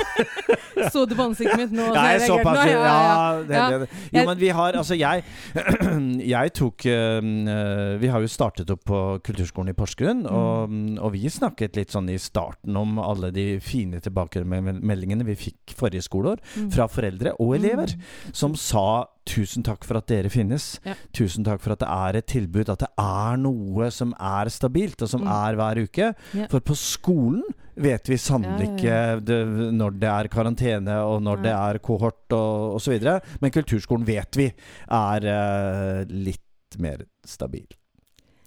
Så 0.94 1.02
du 1.04 1.12
på 1.18 1.24
ansiktet 1.26 1.58
mitt 1.60 1.74
nå? 1.76 1.90
Nei, 1.92 2.14
jeg 2.16 2.30
så 2.30 2.38
på 2.40 2.54
reagerte 2.56 2.78
nå? 2.80 2.94
altså, 2.96 3.52
ja, 3.52 3.66
Ja. 3.74 3.80
det. 3.82 3.88
Jo, 4.16 4.22
men 4.30 4.40
vi 4.40 4.52
har 4.56 4.78
Altså, 4.80 4.96
jeg 4.96 5.26
Jeg 6.34 6.54
tok 6.56 6.86
eh, 6.88 7.98
Vi 8.00 8.12
har 8.14 8.24
jo 8.24 8.30
startet 8.32 8.72
opp 8.72 8.86
på 8.88 9.02
Kulturskolen 9.28 9.74
i 9.74 9.76
Porsgrunn, 9.76 10.22
og, 10.32 10.72
og 11.04 11.12
vi 11.18 11.26
snakket 11.28 11.76
litt 11.76 11.92
sånn 11.92 12.08
i 12.14 12.16
starten 12.24 12.80
om 12.80 12.96
alle 13.04 13.34
de 13.36 13.50
fine 13.60 14.00
tilbakemeldingene 14.06 15.28
vi 15.28 15.36
fikk 15.50 15.76
forrige 15.76 16.06
skoleår 16.08 16.40
Mm. 16.56 16.70
fra 16.74 16.88
foreldre 16.90 17.34
og 17.44 17.52
elever, 17.60 17.92
som 18.36 18.56
sa 18.58 19.04
tusen 19.30 19.64
takk 19.66 19.86
for 19.86 20.00
at 20.00 20.08
dere 20.10 20.30
finnes. 20.34 20.66
Ja. 20.88 20.96
Tusen 21.16 21.46
takk 21.46 21.62
for 21.62 21.76
at 21.76 21.84
det 21.84 21.90
er 21.94 22.18
et 22.20 22.28
tilbud, 22.34 22.70
at 22.74 22.82
det 22.84 22.90
er 23.00 23.38
noe 23.42 23.90
som 23.94 24.14
er 24.18 24.50
stabilt, 24.50 25.02
og 25.06 25.10
som 25.12 25.22
Mm. 25.24 25.30
er 25.36 25.56
hver 25.60 25.82
uke. 25.86 26.08
Ja. 26.34 26.48
For 26.50 26.60
på 26.66 26.76
skolen 26.80 27.44
vet 27.80 28.10
vi 28.10 28.18
sannelig 28.20 28.72
ikke 28.74 28.98
det, 29.24 29.40
når 29.78 30.00
det 30.02 30.10
er 30.10 30.28
karantene, 30.34 30.98
og 31.06 31.22
når 31.24 31.44
det 31.46 31.54
er 31.54 31.80
kohort 31.80 32.34
og 32.36 32.76
osv. 32.80 32.98
Men 33.40 33.52
kulturskolen 33.56 34.06
vet 34.10 34.36
vi 34.36 34.50
er 34.90 35.30
uh, 35.30 36.04
litt 36.10 36.80
mer 36.80 37.06
stabil. 37.26 37.68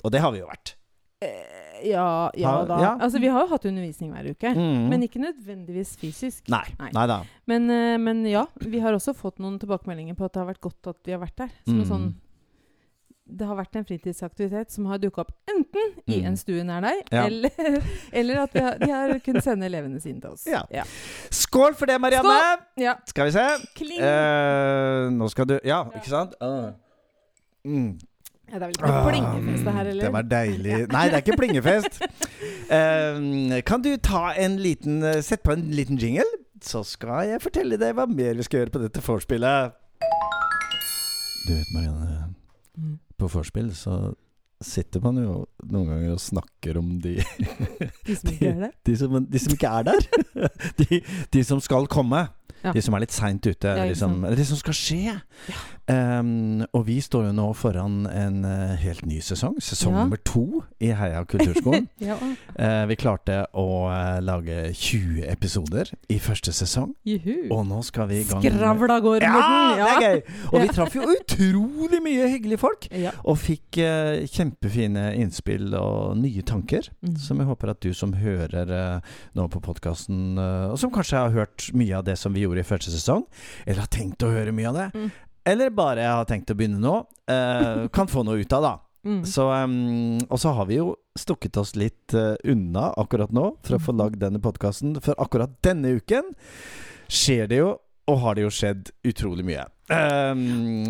Og 0.04 0.10
det 0.12 0.20
har 0.20 0.32
vi 0.34 0.42
jo 0.42 0.50
vært. 0.50 0.74
Eh, 1.22 1.61
ja, 1.84 2.30
ja 2.38 2.64
da. 2.68 2.80
ja. 2.82 2.90
Altså, 3.00 3.18
vi 3.22 3.28
har 3.32 3.40
jo 3.44 3.50
hatt 3.52 3.64
undervisning 3.68 4.10
hver 4.14 4.30
uke. 4.32 4.54
Mm. 4.56 4.88
Men 4.92 5.02
ikke 5.06 5.20
nødvendigvis 5.22 5.96
fysisk. 6.00 6.48
Nei. 6.52 6.64
Nei. 6.78 6.90
Nei 6.94 7.06
da. 7.10 7.20
Men, 7.46 7.70
eh, 7.70 7.96
men 7.98 8.24
ja, 8.26 8.46
vi 8.60 8.80
har 8.84 8.92
også 8.94 9.14
fått 9.16 9.38
noen 9.42 9.58
tilbakemeldinger 9.62 10.14
på 10.18 10.24
at 10.26 10.32
det 10.34 10.40
har 10.44 10.50
vært 10.54 10.60
godt 10.60 10.86
at 10.94 11.00
vi 11.04 11.12
har 11.16 11.20
vært 11.24 11.36
der. 11.36 11.50
Som 11.66 11.80
en 11.80 11.86
Mm. 11.86 11.88
sånn 11.90 12.12
det 13.32 13.46
har 13.46 13.56
vært 13.56 13.76
en 13.78 13.84
fritidsaktivitet 13.86 14.70
som 14.74 14.84
har 14.90 14.98
dukka 14.98 15.22
opp 15.22 15.30
enten 15.48 15.92
i 16.06 16.18
Mm. 16.20 16.26
en 16.26 16.36
stue 16.36 16.62
nær 16.64 16.82
deg, 16.82 17.04
Ja. 17.12 17.22
eller, 17.26 17.50
eller 18.12 18.40
at 18.42 18.52
har, 18.52 18.78
de 18.78 18.90
har 18.90 19.18
kunnet 19.20 19.42
sende 19.44 19.64
elevene 19.64 20.00
sine 20.02 20.20
til 20.20 20.30
oss. 20.34 20.44
Ja. 20.46 20.64
ja. 20.70 20.82
Skål 21.30 21.74
for 21.78 21.86
det, 21.86 21.98
Marianne! 22.00 22.58
Ja. 22.76 22.96
Skal 23.06 23.30
vi 23.30 23.32
se. 23.32 23.46
Kling! 23.78 24.00
Eh, 24.02 25.08
nå 25.14 25.30
skal 25.30 25.46
du 25.46 25.60
Ja, 25.64 25.84
ikke 25.84 26.10
sant? 26.10 26.34
Uh. 26.42 26.72
Mm. 27.64 27.98
Ja, 28.50 28.58
det 28.58 28.62
er 28.62 28.66
vel 28.66 28.76
ikke 28.76 28.90
noe 28.90 29.02
plingefest 29.08 29.66
det 29.66 29.74
her, 29.76 29.90
eller? 29.92 30.04
Det 30.04 30.12
var 30.12 30.28
deilig. 30.30 30.78
Nei, 30.92 31.04
det 31.08 31.18
er 31.18 31.24
ikke 31.24 31.38
plingefest. 31.42 32.00
Uh, 32.72 33.60
kan 33.68 33.84
du 33.84 33.92
ta 34.02 34.32
en 34.38 34.56
liten 34.62 35.02
eh, 35.04 35.20
Sett 35.24 35.42
på 35.44 35.54
en 35.54 35.66
liten 35.74 36.00
jingle, 36.00 36.26
så 36.62 36.82
skal 36.86 37.30
jeg 37.30 37.42
fortelle 37.42 37.78
deg 37.80 37.94
hva 37.98 38.06
mer 38.08 38.36
vi 38.38 38.46
skal 38.46 38.62
gjøre 38.62 38.74
på 38.74 38.82
dette 38.84 39.04
vorspielet. 39.04 39.78
Du 41.46 41.54
vet, 41.54 41.70
Marianne. 41.74 42.34
Mm. 42.78 42.98
På 43.18 43.28
vorspiel 43.30 43.72
så 43.76 44.12
sitter 44.62 45.02
man 45.02 45.18
jo 45.18 45.32
noen 45.66 45.88
ganger 45.90 46.14
og 46.14 46.22
snakker 46.22 46.78
om 46.78 46.94
de, 47.02 47.16
De 48.06 48.16
som 48.16 48.30
ikke 48.30 48.52
er 48.52 48.60
der? 48.60 48.70
De, 48.86 48.92
de, 48.92 48.96
som, 48.98 49.16
de 49.26 49.42
som 49.42 49.56
ikke 49.56 49.72
er 49.72 49.88
der. 49.88 50.06
De, 50.80 51.00
de 51.34 51.44
som 51.46 51.60
skal 51.62 51.88
komme. 51.90 52.24
Ja. 52.62 52.72
De 52.72 52.82
som 52.84 52.94
er 52.94 53.02
litt 53.02 53.14
seint 53.14 53.46
ute. 53.46 53.68
Ja, 53.68 53.82
ikke 53.82 53.92
liksom. 53.94 54.20
det 54.38 54.46
som 54.46 54.58
skal 54.60 54.76
skje. 54.76 55.14
Um, 55.90 56.62
og 56.76 56.84
vi 56.86 57.00
står 57.02 57.24
jo 57.26 57.32
nå 57.34 57.48
foran 57.58 58.04
en 58.06 58.44
uh, 58.46 58.74
helt 58.78 59.02
ny 59.08 59.18
sesong. 59.24 59.56
Sesong 59.58 59.96
Ja. 59.96 60.04
nummer 60.04 60.20
to 60.22 60.62
i 60.80 60.92
Heia 60.94 61.24
kulturskolen. 61.26 61.88
Ja. 62.02 62.16
Eh, 62.58 62.84
vi 62.90 62.96
klarte 62.98 63.44
å 63.58 63.64
uh, 63.90 64.18
lage 64.22 64.72
20 64.74 65.26
episoder 65.30 65.90
i 66.10 66.18
første 66.22 66.52
sesong. 66.54 66.92
Juhu. 67.06 67.48
Og 67.54 67.64
nå 67.66 67.80
skal 67.86 68.08
vi 68.10 68.20
i 68.22 68.26
gang 68.26 68.42
Skravla 68.42 68.98
går, 69.02 69.22
Ja, 69.22 69.32
Morten! 69.34 69.78
det 69.78 69.90
er 69.90 70.02
gøy! 70.06 70.22
Og 70.52 70.56
vi 70.62 70.72
traff 70.74 70.96
jo 70.96 71.06
utrolig 71.12 72.00
mye 72.04 72.30
hyggelige 72.32 72.62
folk. 72.62 72.88
Ja. 72.90 73.12
Og 73.26 73.38
fikk 73.42 73.78
kjempefine 74.32 75.12
innspill 75.18 75.74
og 75.78 76.16
nye 76.20 76.42
tanker. 76.46 76.88
Mm. 77.02 77.16
Som 77.22 77.42
jeg 77.42 77.50
håper 77.50 77.74
at 77.74 77.82
du 77.82 77.92
som 77.96 78.14
hører 78.18 79.02
nå 79.38 79.46
på 79.52 79.62
podkasten, 79.62 80.38
og 80.38 80.78
som 80.80 80.92
kanskje 80.94 81.22
har 81.22 81.34
hørt 81.34 81.68
mye 81.76 81.98
av 82.00 82.06
det 82.06 82.18
som 82.20 82.34
vi 82.34 82.44
gjorde 82.46 82.51
i 82.60 82.62
første 82.66 82.90
sesong, 82.90 83.24
eller 83.66 83.80
har 83.80 83.86
tenkt 83.88 84.22
å 84.22 84.30
høre 84.32 84.52
mye 84.52 84.68
av 84.68 84.74
det, 84.74 84.88
Mm. 84.94 85.10
eller 85.46 85.70
bare 85.70 86.00
har 86.02 86.24
tenkt 86.24 86.50
å 86.50 86.54
begynne 86.54 86.78
nå, 86.80 87.06
uh, 87.30 87.88
kan 87.96 88.06
få 88.06 88.24
noe 88.24 88.40
ut 88.40 88.52
av, 88.52 88.62
da. 88.62 88.78
Mm. 89.04 89.24
Så, 89.26 89.48
um, 89.50 90.18
og 90.30 90.38
så 90.38 90.52
har 90.54 90.66
vi 90.66 90.76
jo 90.76 90.94
stukket 91.18 91.56
oss 91.58 91.74
litt 91.74 92.14
uh, 92.14 92.36
unna 92.44 92.92
akkurat 92.96 93.32
nå 93.32 93.56
for 93.62 93.74
å 93.76 93.80
få 93.82 93.92
Mhm. 93.92 93.98
lagd 93.98 94.18
denne 94.20 94.38
podkasten. 94.38 95.00
For 95.02 95.14
akkurat 95.18 95.50
denne 95.62 95.96
uken 95.98 96.22
skjer 97.08 97.48
det 97.48 97.58
jo, 97.58 97.78
og 98.08 98.18
har 98.20 98.34
det 98.34 98.42
jo 98.44 98.48
skjedd 98.50 98.90
utrolig 99.04 99.44
mye. 99.44 99.64
Um, 99.90 100.86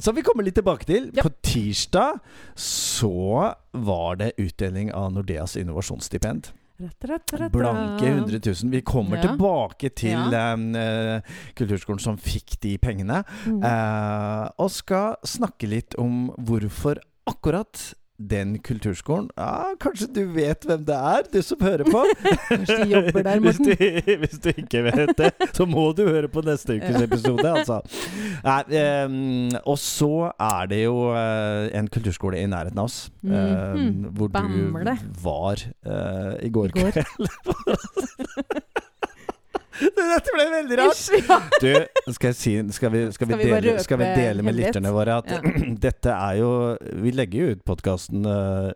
så 0.00 0.12
vi 0.14 0.22
kommer 0.22 0.44
litt 0.44 0.54
tilbake 0.54 0.84
til. 0.84 1.10
Ja. 1.14 1.22
På 1.22 1.32
tirsdag 1.42 2.20
så 2.54 3.54
var 3.72 4.16
det 4.16 4.32
utdeling 4.38 4.92
av 4.92 5.12
Nordeas 5.12 5.56
innovasjonsstipend. 5.56 6.52
Blanke 7.52 8.06
100 8.06 8.40
000. 8.44 8.70
Vi 8.70 8.80
kommer 8.82 9.16
Ja. 9.16 9.22
tilbake 9.28 9.90
til 9.94 10.10
Ja. 10.10 10.54
eh, 10.56 11.20
kulturskolen 11.54 12.00
som 12.00 12.16
fikk 12.16 12.60
de 12.60 12.78
pengene. 12.78 13.24
Mm. 13.46 13.62
uh, 13.62 14.48
og 14.58 14.70
skal 14.70 15.16
snakke 15.24 15.68
litt 15.68 15.94
om 15.98 16.30
hvorfor 16.38 16.98
akkurat 17.26 17.94
den 18.18 18.58
kulturskolen 18.62 19.26
Ja, 19.36 19.72
kanskje 19.82 20.06
du 20.14 20.20
vet 20.36 20.62
hvem 20.68 20.84
det 20.86 20.94
er, 20.94 21.24
du 21.32 21.40
som 21.42 21.58
hører 21.60 21.82
på? 21.90 22.04
Kanskje 22.50 22.76
de 22.84 22.86
jobber 22.92 23.22
der, 23.26 23.40
hvis, 23.42 23.58
Morten. 23.58 24.04
du, 24.06 24.16
hvis 24.22 24.38
du 24.44 24.48
ikke 24.52 24.82
vet 24.86 25.12
det, 25.18 25.30
så 25.56 25.66
må 25.66 25.88
du 25.98 26.04
høre 26.06 26.28
på 26.30 26.44
neste 26.46 26.76
ukes 26.78 27.00
episode, 27.02 27.42
altså. 27.50 27.80
Nei, 28.46 28.62
um, 29.06 29.50
og 29.66 29.78
så 29.82 30.12
er 30.38 30.70
det 30.70 30.84
jo 30.84 30.94
uh, 31.10 31.66
en 31.74 31.90
kulturskole 31.90 32.38
i 32.38 32.46
nærheten 32.46 32.78
av 32.78 32.86
oss, 32.90 33.00
Mhm. 33.24 34.12
hvor 34.14 34.28
Bamle. 34.30 34.94
du 34.94 35.20
var 35.24 35.58
uh, 35.86 36.38
i 36.42 36.50
går 36.54 36.70
I 36.70 36.80
går. 36.80 36.90
kveld. 36.94 37.28
Dette 39.98 40.34
ble 40.34 40.44
veldig 40.52 40.78
rart! 40.78 41.02
Ja. 41.28 41.38
Du, 41.64 42.12
skal, 42.12 42.34
si, 42.36 42.52
skal, 42.76 42.92
vi, 42.92 43.00
skal, 43.14 43.28
vi 43.30 43.38
dele, 43.40 43.74
skal 43.82 43.98
vi 43.98 44.08
dele 44.16 44.44
med 44.46 44.54
lytterne 44.58 44.92
våre 44.94 45.18
at 45.22 45.30
Ja. 45.34 45.40
dette 45.86 46.14
er 46.14 46.38
jo 46.40 46.50
Vi 47.02 47.12
legger 47.14 47.40
jo 47.40 47.54
ut 47.56 47.64
podkasten 47.66 48.26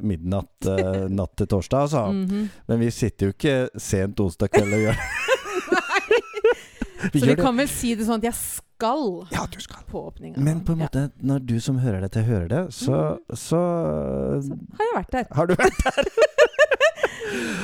midnatt 0.02 0.69
uh, 0.69 1.05
natt 1.21 1.35
til 1.38 1.50
torsdag, 1.50 1.87
altså. 1.88 2.07
Mhm. 2.12 2.49
Men 2.71 2.83
vi 2.83 2.90
sitter 2.95 3.28
jo 3.31 3.37
ikke 3.37 3.57
sent 3.81 4.21
onsdag 4.25 4.50
kveld 4.57 4.75
og 4.78 4.87
gjør 4.88 5.02
Vi 7.12 7.21
Så 7.21 7.26
vi 7.31 7.37
kan 7.38 7.57
vel 7.57 7.69
si 7.71 7.93
det 7.95 8.05
sånn 8.09 8.19
at 8.19 8.26
jeg 8.26 8.37
skal 8.43 9.05
Ja, 9.33 9.45
du 9.50 9.59
skal. 9.62 9.85
på 9.90 10.00
åpninga. 10.11 10.40
Men 10.43 10.61
på 10.67 10.75
en 10.75 10.83
måte, 10.83 11.05
når 11.25 11.45
du 11.47 11.55
som 11.62 11.78
hører 11.83 12.02
dette, 12.05 12.23
hører 12.26 12.49
det, 12.50 12.62
så, 12.75 12.99
så 13.31 13.61
Så 14.45 14.59
har 14.78 14.85
jeg 14.88 14.97
vært 14.97 15.14
der. 15.14 15.28
Har 15.38 15.47
du 15.49 15.55
vært 15.59 15.78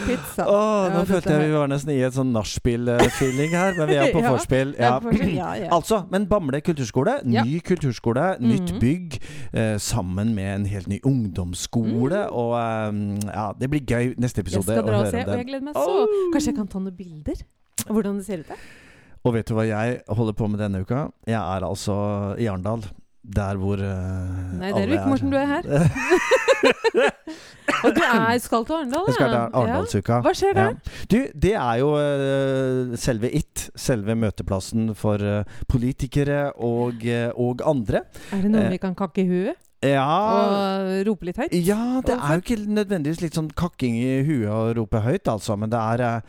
Pizza. 0.04 0.44
Å, 0.44 0.58
nå 0.92 1.02
følte 1.08 1.32
jeg 1.32 1.48
vi 1.48 1.54
var 1.56 1.68
nesten 1.72 1.92
i 1.94 1.98
et 2.04 2.12
sånn 2.16 2.32
nachspiel-feeling 2.34 3.54
her, 3.56 3.74
men 3.78 3.88
vi 3.88 3.96
er 4.00 4.10
på 4.12 4.20
Ja, 4.24 4.32
vorspiel. 4.34 4.74
Ja, 4.78 5.54
Ja. 5.64 5.68
Altså, 5.72 6.02
men 6.12 6.26
Bamble 6.30 6.60
kulturskole, 6.64 7.18
ny 7.24 7.60
kulturskole, 7.64 8.26
nytt 8.40 8.72
Mhm. 8.74 8.80
bygg, 8.82 9.18
eh, 9.52 9.76
sammen 9.78 10.34
med 10.34 10.54
en 10.54 10.64
helt 10.66 10.88
ny 10.88 11.00
ungdomsskole. 11.04 12.24
Mm. 12.28 12.32
Og 12.32 12.54
eh, 12.60 13.30
ja, 13.32 13.46
det 13.58 13.70
blir 13.70 13.80
gøy 13.84 14.14
neste 14.18 14.40
episode 14.44 14.66
Jeg 14.66 14.78
skal 14.82 14.88
dra 14.88 14.98
og 14.98 15.04
høre 15.04 15.10
se, 15.10 15.22
om 15.24 15.30
og 15.30 15.38
jeg 15.38 15.46
gleder 15.46 15.64
meg 15.70 15.74
så. 15.74 16.06
Kanskje 16.34 16.50
jeg 16.52 16.56
kan 16.58 16.66
ta 16.68 16.78
noen 16.84 16.96
bilder? 16.96 17.44
Hvordan 17.88 18.18
det 18.20 18.26
ser 18.26 18.38
ut 18.44 18.48
der? 18.48 18.66
Og 19.24 19.32
vet 19.38 19.48
du 19.48 19.54
hva 19.56 19.64
jeg 19.66 20.00
holder 20.08 20.34
på 20.36 20.48
med 20.52 20.60
denne 20.60 20.82
uka? 20.84 21.06
Jeg 21.26 21.40
er 21.40 21.64
altså 21.64 21.94
i 22.38 22.44
Arendal. 22.50 22.84
Der 23.24 23.56
hvor 23.56 23.80
uh, 23.80 24.58
Nei, 24.60 24.68
det 24.72 24.82
er 24.82 24.86
du 24.86 24.92
ikke, 24.92 25.08
Morten, 25.08 25.30
du 25.32 25.36
er 25.40 25.46
her. 25.48 25.62
Og 27.84 27.96
du 27.96 28.00
er, 28.04 28.38
skal 28.38 28.64
til 28.68 28.76
Arendal? 28.76 29.06
Jeg 29.08 29.14
skal 29.16 29.28
til. 29.32 29.38
Arendalsuka. 29.40 30.12
Ja. 30.12 30.20
Hva 30.24 30.32
skjer 30.36 30.52
der? 30.58 30.74
Ja. 30.74 30.92
Du, 31.10 31.16
det 31.42 31.54
er 31.54 31.74
jo 31.80 31.88
uh, 31.96 32.94
selve 33.00 33.32
IT. 33.32 33.68
Selve 33.76 34.16
møteplassen 34.16 34.92
for 34.98 35.24
uh, 35.24 35.60
politikere 35.68 36.52
og, 36.52 37.04
og 37.34 37.64
andre. 37.64 38.04
Er 38.32 38.44
det 38.44 38.52
noe 38.52 38.68
vi 38.76 38.82
kan 38.82 38.96
kakke 38.98 39.24
i 39.24 39.28
huet? 39.30 39.60
Ja 39.84 40.04
Og 40.06 41.08
rope 41.08 41.28
litt 41.28 41.38
høyt? 41.40 41.54
Ja, 41.66 42.00
det 42.04 42.14
er 42.16 42.38
jo 42.38 42.44
ikke 42.44 42.56
nødvendigvis 42.76 43.20
litt 43.20 43.36
sånn 43.36 43.50
kakking 43.56 43.98
i 44.00 44.22
huet 44.24 44.48
og 44.48 44.70
rope 44.78 45.02
høyt, 45.04 45.28
altså. 45.28 45.58
Men 45.60 45.72
det 45.72 45.80
er, 45.80 46.22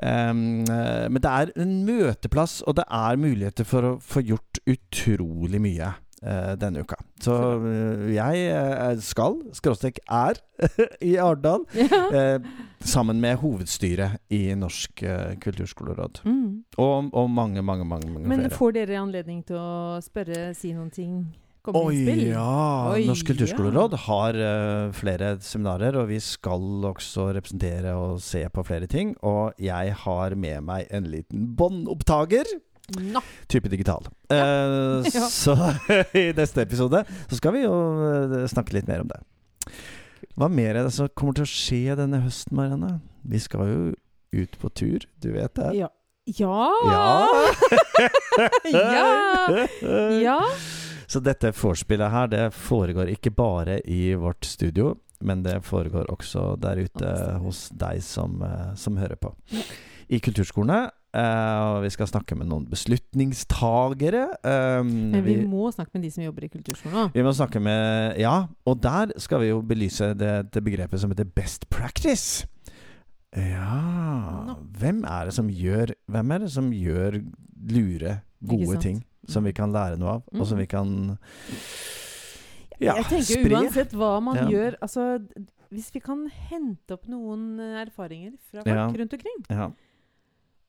eh, 0.00 0.32
men 0.32 1.20
det 1.20 1.32
er 1.32 1.52
en 1.60 1.74
møteplass, 1.88 2.60
og 2.66 2.78
det 2.80 2.86
er 2.88 3.20
muligheter 3.20 3.68
for 3.68 3.90
å 3.90 3.92
få 4.00 4.24
gjort 4.24 4.62
utrolig 4.64 5.60
mye. 5.62 5.92
Eh, 6.22 6.52
denne 6.60 6.82
uka. 6.82 6.98
Så 7.22 7.36
eh, 7.66 8.08
jeg 8.16 8.46
eh, 8.54 9.02
skal, 9.04 9.38
skråstrek 9.56 10.00
er, 10.08 10.40
i 11.10 11.16
Arendal. 11.20 11.66
Ja. 11.76 12.02
Eh, 12.12 12.50
sammen 12.82 13.20
med 13.22 13.38
hovedstyret 13.42 14.18
i 14.34 14.54
Norsk 14.58 15.04
kulturskoleråd. 15.42 16.24
Mm. 16.26 16.64
Og, 16.82 17.12
og 17.14 17.30
mange, 17.30 17.62
mange, 17.62 17.86
mange, 17.86 18.10
mange 18.10 18.26
Men 18.26 18.46
flere. 18.46 18.56
får 18.58 18.74
dere 18.80 18.98
anledning 18.98 19.44
til 19.46 19.60
å 19.60 20.00
spørre, 20.02 20.50
si 20.58 20.72
noen 20.74 20.90
ting? 20.90 21.22
Komme 21.62 21.78
Oi, 21.78 21.94
innspill? 21.94 22.22
ja! 22.32 22.90
Oi, 22.90 23.04
Norsk 23.06 23.28
kulturskoleråd 23.30 23.92
har 24.08 24.34
uh, 24.34 24.88
flere 24.98 25.36
seminarer, 25.46 25.94
og 26.00 26.08
vi 26.10 26.18
skal 26.18 26.88
også 26.88 27.28
representere 27.36 27.92
og 27.94 28.18
se 28.24 28.42
på 28.50 28.64
flere 28.66 28.88
ting. 28.90 29.14
Og 29.22 29.54
jeg 29.62 29.94
har 30.02 30.34
med 30.34 30.66
meg 30.66 30.90
en 30.90 31.06
liten 31.12 31.52
båndopptaker. 31.54 32.50
Nå. 32.98 33.22
Type 33.48 33.70
digital. 33.72 34.08
Eh, 34.30 35.06
Ja. 35.14 35.26
Så 35.30 35.54
i 36.18 36.32
neste 36.36 36.62
episode 36.66 37.04
så 37.28 37.38
skal 37.38 37.56
vi 37.56 37.64
jo 37.64 37.74
eh, 38.08 38.46
snakke 38.50 38.74
litt 38.76 38.88
mer 38.90 39.04
om 39.04 39.10
det. 39.12 39.20
Hva 40.38 40.48
mer 40.48 40.76
er 40.78 40.86
det 40.86 40.92
som 40.94 41.10
kommer 41.18 41.36
til 41.36 41.44
å 41.46 41.50
skje 41.50 41.96
denne 41.98 42.22
høsten, 42.24 42.56
Marianne? 42.56 43.00
Vi 43.28 43.40
skal 43.42 43.68
jo 43.68 43.82
ut 44.32 44.54
på 44.58 44.70
tur. 44.72 45.04
Du 45.22 45.32
vet 45.34 45.54
det? 45.58 45.72
Ja. 45.76 45.90
Ja! 46.30 46.68
Ja! 46.86 47.26
ja! 48.70 49.66
ja. 50.22 50.38
Så 51.10 51.20
dette 51.20 51.50
vorspielet 51.52 52.12
her, 52.14 52.28
det 52.30 52.44
foregår 52.54 53.10
ikke 53.12 53.32
bare 53.36 53.80
i 53.90 54.14
vårt 54.16 54.46
studio, 54.48 54.94
men 55.20 55.42
det 55.44 55.58
foregår 55.66 56.06
også 56.14 56.54
der 56.62 56.80
ute 56.86 57.10
hos 57.42 57.66
deg 57.76 58.00
som, 58.06 58.38
eh, 58.46 58.70
som 58.78 58.96
hører 58.96 59.18
på. 59.20 59.34
I 60.08 60.20
kulturskolene. 60.22 60.86
Eh, 61.14 61.58
og 61.76 61.82
vi 61.84 61.90
skal 61.94 62.06
snakke 62.10 62.36
med 62.38 62.48
noen 62.50 62.66
beslutningstagere. 62.70 64.24
Um, 64.44 64.92
Men 65.12 65.24
vi 65.24 65.36
må 65.46 65.70
snakke 65.72 65.90
med 65.94 66.02
de 66.06 66.10
som 66.14 66.24
jobber 66.24 66.44
i 66.44 66.48
kulturskolen 66.52 67.12
vi 67.14 67.22
må 67.22 67.32
snakke 67.36 67.60
med 67.62 68.18
Ja, 68.20 68.46
og 68.66 68.80
der 68.82 69.12
skal 69.20 69.40
vi 69.40 69.48
jo 69.52 69.60
belyse 69.62 70.12
det, 70.18 70.50
det 70.52 70.64
begrepet 70.64 71.00
som 71.00 71.10
heter 71.12 71.24
best 71.24 71.68
practice. 71.70 72.46
Ja. 73.36 74.56
Hvem 74.78 75.04
er 75.08 75.24
det 75.30 75.34
som 75.34 75.48
gjør 75.48 75.94
Hvem 76.12 76.30
er 76.34 76.38
det 76.44 76.50
som 76.52 76.66
gjør 76.72 77.20
lure, 77.72 78.18
gode 78.44 78.76
ting 78.82 79.02
som 79.30 79.44
vi 79.46 79.52
kan 79.54 79.70
lære 79.72 79.96
noe 80.00 80.16
av, 80.18 80.22
og 80.34 80.46
som 80.50 80.58
vi 80.58 80.66
kan 80.66 81.16
ja, 82.82 82.96
jeg 82.98 83.04
tenker 83.06 83.38
spre? 83.38 83.60
uansett 83.60 83.92
hva 83.94 84.16
man 84.24 84.36
Ja. 84.40 84.48
gjør 84.50 84.74
altså, 84.82 85.04
Hvis 85.70 85.92
vi 85.94 86.00
kan 86.04 86.26
hente 86.50 86.92
opp 86.96 87.06
noen 87.08 87.60
eh, 87.60 87.78
erfaringer 87.86 88.32
fra 88.50 88.60
folk 88.64 88.74
Ja. 88.74 88.86
rundt 88.90 89.12
omkring 89.14 89.38
Ja. 89.48 89.70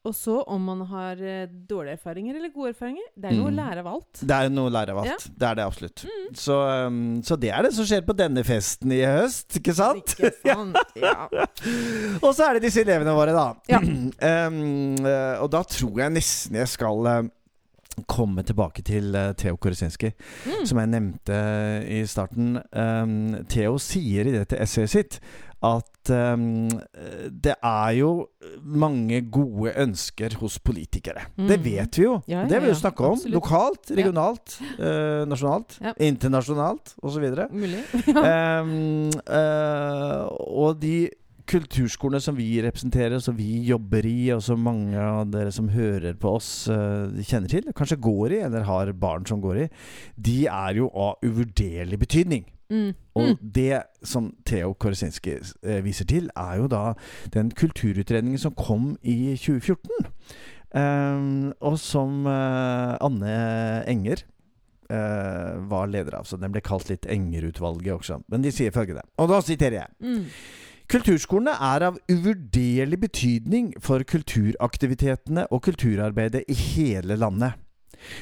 Og 0.03 0.12
så 0.12 0.33
om 0.51 0.63
man 0.67 0.81
har 0.89 1.19
eh, 1.24 1.45
dårlige 1.48 1.93
erfaringer 1.95 2.36
eller 2.36 2.50
gode 2.51 2.74
erfaringer 2.74 3.05
Det 3.15 3.29
er 3.29 3.38
noe 3.38 3.48
Mm. 3.48 3.53
å 3.53 3.57
lære 3.62 3.79
av 3.79 3.88
alt. 3.88 4.19
Det 4.19 4.36
er 4.36 4.50
noe 4.51 4.67
å 4.67 4.74
lære 4.75 4.91
av 4.91 4.98
alt. 5.00 5.07
Ja. 5.07 5.33
Det 5.39 5.48
er 5.48 5.55
det 5.55 5.63
absolutt. 5.69 6.03
Mm. 6.03 6.25
Så, 6.36 6.57
um, 6.88 6.98
så 7.24 7.38
det 7.39 7.51
er 7.55 7.63
det 7.63 7.72
som 7.77 7.86
skjer 7.88 8.01
på 8.03 8.15
denne 8.19 8.43
festen 8.43 8.91
i 8.91 9.00
høst, 9.07 9.55
ikke 9.62 9.75
sant? 9.77 10.15
Ikke 10.19 10.33
sant? 10.43 10.75
Ja. 11.00 11.29
Og 12.19 12.33
så 12.36 12.50
er 12.50 12.57
det 12.60 12.65
disse 12.67 12.83
elevene 12.83 13.15
våre, 13.15 13.31
da. 13.31 13.48
Ja. 13.72 13.79
Eh, 14.24 15.39
og 15.41 15.50
da 15.51 15.63
tror 15.67 15.98
jeg 16.03 16.13
nesten 16.15 16.55
jeg 16.60 16.67
skal 16.72 17.07
uh, 17.07 17.24
komme 18.10 18.43
tilbake 18.45 18.83
til 18.86 19.13
uh, 19.15 19.31
Theo 19.38 19.55
Koresinski, 19.62 20.12
Mm. 20.48 20.65
som 20.67 20.79
jeg 20.81 20.91
nevnte 20.91 21.39
i 21.88 22.01
starten. 22.10 22.57
Um, 22.74 23.45
Theo 23.48 23.77
sier 23.79 24.27
i 24.27 24.36
dette 24.36 24.60
essayet 24.60 24.89
sitt 24.93 25.19
at 25.63 26.12
um, 26.12 26.67
det 27.32 27.53
er 27.63 27.91
jo 27.96 28.10
mange 28.60 29.22
gode 29.32 29.72
ønsker 29.79 30.36
hos 30.41 30.60
politikere. 30.60 31.29
Det 31.38 31.58
Mm. 31.60 31.63
vet 31.63 31.98
vi 31.98 32.03
jo. 32.03 32.17
Ja, 32.27 32.41
ja, 32.41 32.48
det 32.50 32.60
vil 32.60 32.67
vi 32.67 32.74
jo 32.74 32.79
snakke 32.82 33.05
om. 33.08 33.17
Absolutt. 33.17 33.34
Lokalt, 33.38 33.91
regionalt, 33.96 34.58
eh, 34.77 35.24
nasjonalt, 35.32 35.77
internasjonalt 36.00 36.96
osv. 37.01 37.29
Mulig. 37.55 37.84
Um, 38.12 39.10
uh, 39.39 40.27
og 40.51 40.82
de 40.82 41.10
kulturskolene 41.50 42.22
som 42.24 42.36
vi 42.38 42.62
representerer, 42.63 43.20
som 43.20 43.36
vi 43.38 43.63
jobber 43.67 44.05
i, 44.08 44.32
og 44.36 44.41
som 44.46 44.62
mange 44.63 44.96
av 45.00 45.27
dere 45.32 45.51
som 45.51 45.67
hører 45.74 46.15
på 46.20 46.38
oss, 46.38 46.67
eh, 46.72 47.24
kjenner 47.27 47.51
til, 47.51 47.67
kanskje 47.75 48.00
går 48.00 48.38
i, 48.38 48.41
eller 48.48 48.63
har 48.67 48.91
barn 48.96 49.25
som 49.27 49.41
går 49.43 49.65
i, 49.65 49.70
de 50.15 50.38
er 50.48 50.79
jo 50.79 50.89
av 50.96 51.20
uvurderlig 51.24 52.00
betydning. 52.00 52.46
Mm. 52.72 52.93
Og 53.15 53.27
Mm. 53.36 53.51
det 53.53 53.84
som 54.03 54.32
Theo 54.46 54.74
Koresinski 54.74 55.36
eh, 55.63 55.84
viser 55.86 56.05
til, 56.10 56.29
er 56.36 56.58
jo 56.58 56.67
da 56.67 56.93
den 57.34 57.51
kulturutredningen 57.51 58.39
som 58.41 58.55
kom 58.58 58.98
i 59.03 59.36
2014. 59.38 59.89
Um, 60.74 61.53
og 61.62 61.77
som 61.77 62.25
eh, 62.25 62.98
Anne 63.05 63.36
Enger 63.86 64.24
eh, 64.89 65.53
var 65.70 65.86
leder 65.88 66.15
av. 66.17 66.25
Så 66.25 66.39
den 66.41 66.51
ble 66.51 66.62
kalt 66.65 66.89
litt 66.89 67.05
Enger-utvalget 67.05 67.93
også. 67.93 68.24
Men 68.27 68.41
de 68.41 68.50
sier 68.51 68.74
følgende, 68.74 69.05
og 69.22 69.29
da 69.29 69.41
siterer 69.46 69.84
jeg. 69.84 69.93
Mm. 70.01 70.25
Kulturskolene 70.89 71.53
er 71.62 71.86
av 71.88 72.00
uvurderlig 72.12 73.00
betydning 73.05 73.70
for 73.82 74.03
kulturaktivitetene 74.03 75.46
og 75.53 75.62
kulturarbeidet 75.70 76.43
i 76.51 76.58
hele 76.58 77.15
landet. 77.17 77.53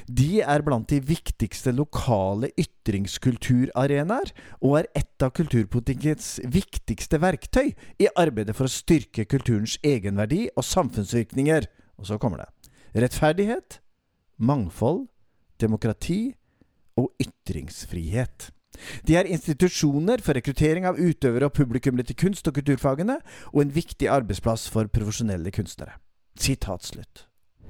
De 0.08 0.42
er 0.42 0.64
blant 0.66 0.88
de 0.90 1.00
viktigste 1.04 1.74
lokale 1.76 2.52
ytringskulturarenaer, 2.60 4.34
og 4.62 4.78
er 4.82 4.90
et 4.98 5.26
av 5.26 5.34
kulturpolitikkens 5.38 6.40
viktigste 6.52 7.22
verktøy 7.22 7.72
i 8.02 8.10
arbeidet 8.16 8.56
for 8.58 8.68
å 8.68 8.74
styrke 8.74 9.28
kulturens 9.30 9.78
egenverdi 9.86 10.48
og 10.56 10.68
samfunnsvirkninger. 10.68 11.70
Og 12.02 12.10
så 12.10 12.18
kommer 12.22 12.44
det. 12.44 12.50
Rettferdighet, 13.02 13.80
mangfold, 14.42 15.06
demokrati 15.62 16.34
og 17.00 17.12
ytringsfrihet. 17.22 18.52
De 19.08 19.18
er 19.20 19.30
institusjoner 19.30 20.24
for 20.24 20.38
rekruttering 20.38 20.88
av 20.88 21.00
utøvere 21.00 21.50
og 21.50 21.56
publikummere 21.58 22.08
til 22.08 22.18
kunst- 22.18 22.48
og 22.48 22.56
kulturfagene, 22.58 23.20
og 23.54 23.62
en 23.62 23.76
viktig 23.76 24.10
arbeidsplass 24.10 24.70
for 24.72 24.90
profesjonelle 24.92 25.52
kunstnere. 25.54 26.00
Sitat 26.40 26.88
slutt. 26.88 27.26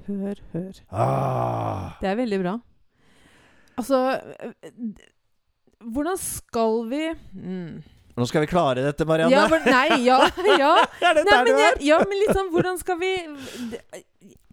Hør, 0.07 0.41
hør. 0.53 0.81
Ah. 0.91 1.91
Det 2.01 2.09
er 2.09 2.15
veldig 2.19 2.39
bra. 2.43 2.55
Altså 3.77 4.01
Hvordan 5.81 6.17
skal 6.21 6.83
vi 6.91 7.01
mm. 7.33 7.81
Nå 8.17 8.25
skal 8.27 8.43
vi 8.43 8.49
klare 8.51 8.83
dette, 8.83 9.05
Marianne. 9.07 9.31
Ja, 9.33 9.45
for, 9.49 9.63
nei, 9.65 10.01
ja, 10.03 10.17
ja. 10.61 10.73
er 10.99 11.15
det 11.15 11.23
Nei, 11.25 11.31
der 11.31 11.45
men, 11.45 11.47
du 11.47 11.61
jeg, 11.61 11.71
er? 11.71 11.85
ja, 11.87 11.99
men 12.11 12.25
sånn 12.35 12.49
Hvordan 12.53 12.77
skal 12.81 12.99
vi 12.99 13.11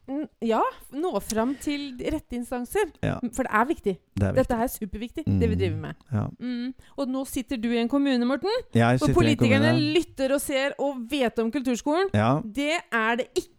mm, 0.09 0.23
Ja, 0.49 0.61
nå 0.95 1.11
fram 1.21 1.51
til 1.61 1.91
rette 2.01 2.39
instanser. 2.39 2.87
Ja, 3.05 3.19
For 3.37 3.45
det 3.45 3.53
er 3.59 3.67
viktig. 3.69 3.95
det 4.17 4.25
er 4.25 4.31
viktig. 4.33 4.39
Dette 4.39 4.57
er 4.65 4.71
superviktig, 4.73 5.25
det 5.27 5.51
vi 5.51 5.57
Mm. 5.57 5.59
driver 5.61 5.77
med. 5.83 5.99
Ja. 6.15 6.23
Mm. 6.41 6.71
Og 6.97 7.11
nå 7.13 7.27
sitter 7.29 7.61
du 7.61 7.69
i 7.75 7.77
en 7.83 7.91
kommune, 7.93 8.25
Morten, 8.25 8.49
Jeg 8.73 8.97
hvor 9.03 9.05
sitter 9.05 9.11
i 9.11 9.13
en 9.13 9.19
politikerne 9.37 9.75
kommune. 9.75 9.93
lytter 9.99 10.33
og 10.33 10.41
ser 10.41 10.73
og 10.79 11.03
vet 11.11 11.39
om 11.45 11.51
kulturskolen. 11.53 12.09
Ja, 12.17 12.31
Det 12.41 12.79
er 12.89 13.17
det 13.21 13.27
ikke. 13.37 13.53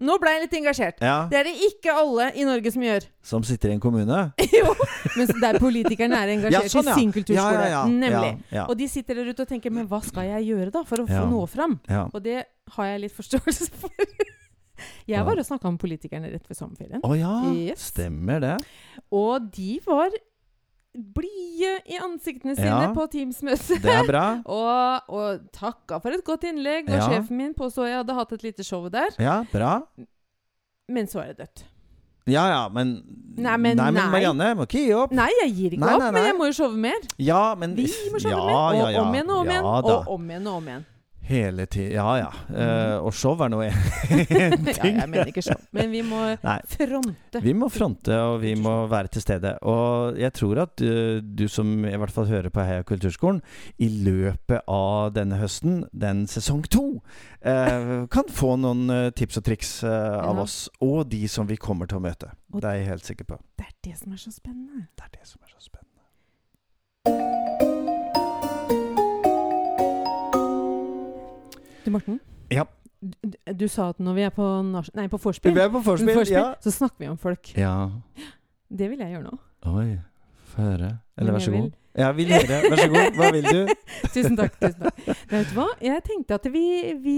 Nå 0.00 0.14
ble 0.22 0.30
jeg 0.30 0.42
litt 0.44 0.52
engasjert. 0.60 1.00
ja. 1.02 1.14
Det 1.30 1.38
er 1.40 1.48
det 1.48 1.54
ikke 1.66 1.90
alle 1.90 2.28
i 2.38 2.44
Norge 2.46 2.70
som 2.70 2.82
gjør. 2.86 3.06
Som 3.28 3.42
sitter 3.44 3.72
i 3.72 3.74
en 3.74 3.80
kommune. 3.82 4.20
jo, 4.38 4.70
mens 5.18 5.32
der 5.42 5.58
politikerne 5.60 6.16
er 6.22 6.30
engasjert 6.36 6.68
Ja, 6.68 6.70
sånn, 6.72 6.86
ja. 6.86 6.94
i 6.94 7.00
sin 7.02 7.12
kulturskole. 7.12 7.82
Nemlig. 7.92 8.30
Og 8.68 8.74
de 8.78 8.86
sitter 8.88 9.18
der 9.20 9.32
ute 9.34 9.42
og 9.44 9.50
tenker 9.50 9.74
Men 9.74 9.88
hva 9.90 9.98
skal 10.06 10.30
jeg 10.30 10.46
gjøre 10.52 10.70
da 10.78 10.84
for 10.88 11.02
å 11.02 11.08
få 11.10 11.24
nå 11.32 11.42
fram? 11.50 11.78
Og 12.12 12.22
det 12.24 12.38
har 12.76 12.90
jeg 12.92 13.02
litt 13.08 13.16
forståelse 13.18 13.68
for. 13.82 13.90
Jeg 15.10 15.24
var 15.26 15.40
og 15.40 15.46
snakka 15.48 15.70
med 15.74 15.80
politikerne 15.82 16.28
rett 16.30 16.46
ved 16.46 16.56
sommerferien. 16.56 17.02
Å 17.02 17.14
ja, 17.18 17.34
Yes. 17.50 17.88
stemmer 17.90 18.38
det. 18.44 18.54
Og 19.10 19.48
de 19.56 19.80
var 19.86 20.14
blide 20.98 21.72
i 21.86 21.96
ansiktene 22.02 22.54
sine 22.56 22.66
Ja. 22.88 22.92
på 22.94 23.06
Teams-møtet. 23.12 23.82
Det 23.82 23.94
er 23.94 24.06
bra. 24.08 24.26
Og, 24.58 25.08
og 25.08 25.40
takka 25.54 25.98
for 26.02 26.10
et 26.14 26.24
godt 26.26 26.44
innlegg. 26.48 26.88
Og 26.90 26.94
Ja. 26.96 27.08
sjefen 27.08 27.36
min 27.36 27.54
påstod 27.54 27.86
jeg 27.88 27.96
hadde 28.02 28.14
hatt 28.18 28.32
et 28.32 28.42
lite 28.42 28.64
show 28.66 28.88
der. 28.92 29.14
Ja, 29.18 29.42
bra. 29.52 29.82
Men 30.88 31.06
så 31.06 31.20
er 31.22 31.32
det 31.34 31.38
dødt. 31.44 31.64
Ja 32.28 32.44
ja, 32.50 32.68
men 32.68 32.90
Nei, 33.38 33.56
men 33.56 33.76
nei. 33.78 33.90
Marianne, 33.90 34.50
må 34.58 34.66
ikke 34.66 34.82
gi 34.84 34.92
opp. 34.92 35.12
Nei, 35.16 35.30
jeg 35.44 35.52
gir 35.56 35.70
ikke 35.76 35.80
Nei, 35.86 35.94
opp, 35.94 36.02
nei, 36.02 36.10
men 36.12 36.24
jeg 36.26 36.36
må 36.36 36.48
jo 36.50 36.52
showe 36.58 36.76
mer. 36.76 37.04
Ja, 37.16 37.54
men 37.56 37.74
Vi 37.76 37.86
må 38.12 38.20
showe 38.20 38.34
ja, 38.34 38.44
mer. 38.44 38.54
Og 38.58 38.74
ja, 38.76 38.88
ja. 38.98 39.02
om 39.06 39.14
igjen 39.14 39.30
og 39.30 39.38
om 39.38 39.48
igjen. 39.48 39.64
Og 39.64 40.08
om 40.16 40.26
igjen 40.28 40.46
og 40.50 40.56
om 40.58 40.68
igjen. 40.68 40.84
Hele 41.28 41.66
tida. 41.68 41.90
Ja 41.98 42.12
ja. 42.16 42.28
Uh, 42.48 43.04
og 43.04 43.12
show 43.16 43.34
er 43.44 43.50
nå 43.52 43.58
en 43.66 43.72
ja, 44.32 44.86
jeg 44.88 45.08
mener 45.10 45.28
ikke 45.28 45.42
show. 45.44 45.58
Men 45.76 45.90
vi 45.92 46.00
må 46.06 46.22
Nei. 46.40 46.56
fronte. 46.72 47.42
Vi 47.44 47.52
må 47.52 47.68
fronte, 47.72 48.16
og 48.30 48.38
vi 48.40 48.54
må 48.56 48.72
være 48.88 49.10
til 49.12 49.22
stede. 49.24 49.52
Og 49.68 50.16
jeg 50.20 50.32
tror 50.38 50.62
at 50.64 50.80
uh, 50.84 51.18
du 51.20 51.44
som 51.52 51.74
i 51.84 51.92
hvert 52.00 52.14
fall 52.14 52.30
hører 52.30 52.48
på 52.54 52.64
Heia 52.64 52.82
kulturskolen, 52.88 53.42
i 53.78 53.90
løpet 54.08 54.64
av 54.72 55.12
denne 55.16 55.36
høsten, 55.42 55.82
den 55.92 56.24
sesong 56.30 56.64
to, 56.72 56.86
uh, 57.44 58.06
kan 58.12 58.32
få 58.32 58.54
noen 58.64 58.88
tips 59.18 59.40
og 59.42 59.44
triks 59.50 59.74
av 59.84 60.32
Ja. 60.32 60.42
oss, 60.42 60.56
og 60.80 61.08
de 61.12 61.26
som 61.28 61.46
vi 61.48 61.56
kommer 61.60 61.86
til 61.88 62.00
å 62.00 62.04
møte. 62.08 62.32
Og- 62.52 62.62
Det 62.62 62.70
er 62.70 62.74
jeg 62.80 62.88
helt 62.88 63.04
sikker 63.04 63.24
på. 63.28 63.38
Det 63.58 63.66
er 63.68 63.74
det 63.84 63.98
som 63.98 64.12
er 64.12 64.16
så 64.16 64.32
spennende. 64.32 64.86
Det 64.96 65.04
er 65.04 65.18
det 65.18 65.26
som 65.28 65.40
er 65.44 65.52
så 65.52 65.60
spennende. 65.68 65.87
Du, 71.88 71.92
Morten. 71.92 72.20
Ja. 72.52 72.66
Du, 73.00 73.36
du 73.56 73.68
sa 73.68 73.88
at 73.94 74.00
når 74.02 74.16
vi 74.18 74.24
er 74.26 74.32
på, 74.34 74.44
nei, 74.68 75.06
på 75.08 75.20
er 75.64 75.70
vorspiel, 75.72 76.20
ja. 76.28 76.50
så 76.60 76.72
snakker 76.74 77.00
vi 77.00 77.08
om 77.08 77.16
folk. 77.20 77.52
Ja. 77.56 77.88
Det 78.68 78.90
vil 78.90 79.00
jeg 79.00 79.14
gjøre 79.14 79.24
nå. 79.30 79.38
Oi. 79.72 79.86
Få 80.58 80.64
høre. 80.72 80.96
Eller 81.18 81.34
vær 81.34 81.42
så 81.42 81.52
god. 81.54 81.70
Ja, 81.98 82.08
vil 82.14 82.28
høre. 82.30 82.58
Vær 82.70 82.78
så 82.78 82.88
god. 82.92 83.16
Hva 83.18 83.28
vil 83.34 83.46
du? 83.46 83.70
Tusen 84.14 84.36
takk. 84.38 84.54
tusen 84.60 84.84
takk. 84.84 84.98
Men 85.08 85.32
vet 85.40 85.48
du 85.50 85.54
hva? 85.56 85.64
Jeg 85.82 86.02
tenkte 86.06 86.36
at 86.38 86.46
vi, 86.54 86.62
vi, 87.02 87.14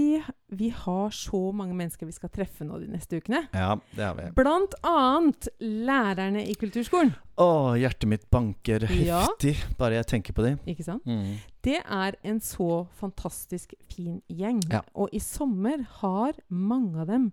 vi 0.57 0.69
har 0.73 1.11
så 1.13 1.41
mange 1.53 1.75
mennesker 1.77 2.09
vi 2.09 2.15
skal 2.15 2.31
treffe 2.33 2.65
nå 2.65 2.79
de 2.81 2.87
neste 2.93 3.19
ukene. 3.21 3.43
Ja, 3.53 3.75
det 3.97 4.05
har 4.07 4.15
vi. 4.17 4.25
Blant 4.37 4.73
annet 4.87 5.49
lærerne 5.61 6.41
i 6.49 6.55
kulturskolen. 6.57 7.13
Å, 7.41 7.49
hjertet 7.81 8.09
mitt 8.09 8.25
banker 8.33 8.85
Ja. 9.01 9.21
heftig 9.27 9.55
bare 9.79 9.99
jeg 10.01 10.09
tenker 10.15 10.37
på 10.37 10.45
dem. 10.45 10.57
Ikke 10.69 10.85
sant? 10.87 11.05
Mm. 11.09 11.37
Det 11.65 11.77
er 11.81 12.17
en 12.25 12.41
så 12.41 12.71
fantastisk 13.01 13.73
fin 13.93 14.19
gjeng. 14.29 14.61
Ja. 14.73 14.81
Og 14.97 15.13
i 15.13 15.21
sommer 15.21 15.85
har 16.01 16.37
mange 16.49 17.01
av 17.05 17.09
dem 17.13 17.31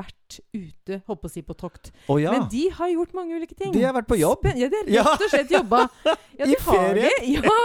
vært 0.00 0.38
ute, 0.56 1.00
holdt 1.06 1.20
på 1.22 1.28
å 1.30 1.32
si 1.32 1.42
på 1.46 1.56
tokt. 1.60 1.92
Oh, 2.08 2.18
ja. 2.20 2.32
Men 2.34 2.48
de 2.52 2.64
har 2.76 2.90
gjort 2.96 3.14
mange 3.16 3.36
ulike 3.38 3.54
ting. 3.58 3.72
De 3.76 3.82
har 3.86 3.94
vært 3.96 4.08
på 4.10 4.18
jobb. 4.20 4.42
Spen- 4.44 4.60
Ja, 4.64 4.68
de 4.72 4.98
har 4.98 5.12
rett 5.14 5.26
og 5.28 5.32
slett 5.36 5.54
jobba. 5.56 5.84
Ja, 6.40 6.46
I 6.48 6.54
ferie. 6.64 7.10
Ja. 7.36 7.56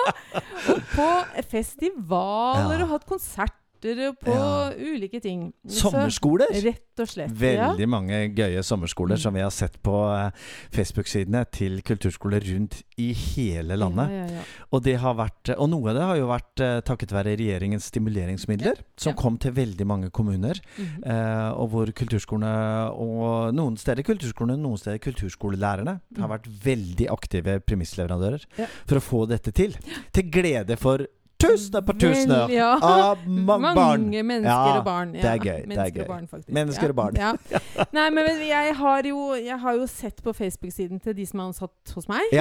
Og 0.74 0.82
på 0.92 1.06
festivaler 1.52 2.82
og 2.84 2.90
hatt 2.96 3.06
konserter 3.08 3.62
konserter 3.82 4.14
på 4.24 4.32
Ja. 4.32 4.72
ulike 4.78 5.20
ting. 5.22 5.54
Så- 5.68 5.90
Sommerskoler! 5.92 6.48
Rett 6.64 7.00
og 7.00 7.08
slett. 7.08 7.32
Veldig 7.32 7.88
mange 7.90 8.34
gøye 8.36 8.64
sommerskoler 8.64 9.16
Mm. 9.16 9.20
som 9.22 9.34
vi 9.34 9.42
har 9.42 9.50
sett 9.52 9.82
på 9.84 9.94
eh, 10.16 10.32
Facebook-sidene 10.72 11.46
til 11.52 11.82
kulturskoler 11.82 12.40
rundt 12.42 12.84
i 12.98 13.14
hele 13.14 13.76
landet. 13.76 14.10
Ja, 14.10 14.26
ja, 14.26 14.34
ja. 14.36 14.42
Og, 14.72 14.84
det 14.84 14.98
har 15.00 15.14
vært, 15.16 15.58
og 15.58 15.70
noe 15.70 15.90
av 15.90 15.96
det 15.96 16.04
har 16.04 16.16
jo 16.18 16.28
vært 16.28 16.60
eh, 16.62 16.82
takket 16.82 17.12
være 17.12 17.38
regjeringens 17.38 17.84
stimuleringsmidler, 17.92 18.76
som 18.98 19.12
Ja. 19.14 19.22
kom 19.22 19.38
til 19.38 19.52
veldig 19.52 19.86
mange 19.86 20.10
kommuner. 20.12 20.60
Mhm. 20.78 21.04
Eh, 21.06 21.52
og 21.54 21.70
hvor 21.72 21.86
kulturskolene 21.92 22.92
og 22.94 23.54
noen 23.54 23.78
steder 23.78 24.04
kulturskolene, 24.04 24.58
noen 24.60 24.78
steder 24.78 25.00
kulturskolelærerne 25.00 26.00
har 26.18 26.28
Mm. 26.28 26.40
vært 26.40 26.48
veldig 26.64 27.08
aktive 27.10 27.60
premissleverandører 27.62 28.46
Ja. 28.58 28.68
for 28.88 28.96
å 28.96 29.02
få 29.02 29.28
dette 29.28 29.52
til. 29.54 29.76
Til 30.14 30.24
glede 30.32 30.78
for 30.78 31.06
tusener 31.52 31.82
på 31.88 31.94
tusener 32.00 32.50
ja. 32.54 32.72
av 32.82 33.18
ma 33.28 33.58
Mange 33.58 33.76
barn. 33.76 34.10
mennesker 34.10 34.50
Ja, 34.50 34.78
og 34.80 34.86
barn. 34.86 35.12
det 35.14 35.26
er 35.26 35.38
gøy, 35.38 35.44
det 35.46 35.64
er 35.64 35.68
Mennesker 35.68 35.96
gøy. 35.96 36.02
og 36.02 36.08
barn, 36.14 36.28
faktisk. 36.28 36.54
Mennesker 36.60 36.84
ja. 36.84 36.90
og 36.90 36.96
barn. 36.96 37.16
Ja. 37.20 37.32
Nei, 37.98 38.08
men 38.18 38.24
jeg 38.48 38.76
har, 38.80 39.02
jo, 39.10 39.20
jeg 39.40 39.60
har 39.66 39.74
jo 39.80 39.86
sett 39.88 40.24
på 40.26 40.32
Facebook-siden 40.34 41.00
til 41.04 41.14
de 41.18 41.26
som 41.30 41.40
er 41.40 41.44
ansatt 41.52 41.94
hos 41.96 42.08
meg, 42.12 42.22
eh, 42.34 42.40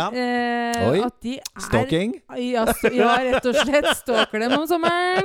Oi. 0.90 0.98
at 1.04 1.14
de 1.22 1.32
er 1.38 1.42
Stalking. 1.68 2.10
Ja, 2.38 2.64
rett 2.64 3.46
og 3.46 3.54
slett. 3.62 3.86
Stalker 3.98 4.38
dem 4.42 4.52
om 4.58 4.66
sommeren. 4.68 5.24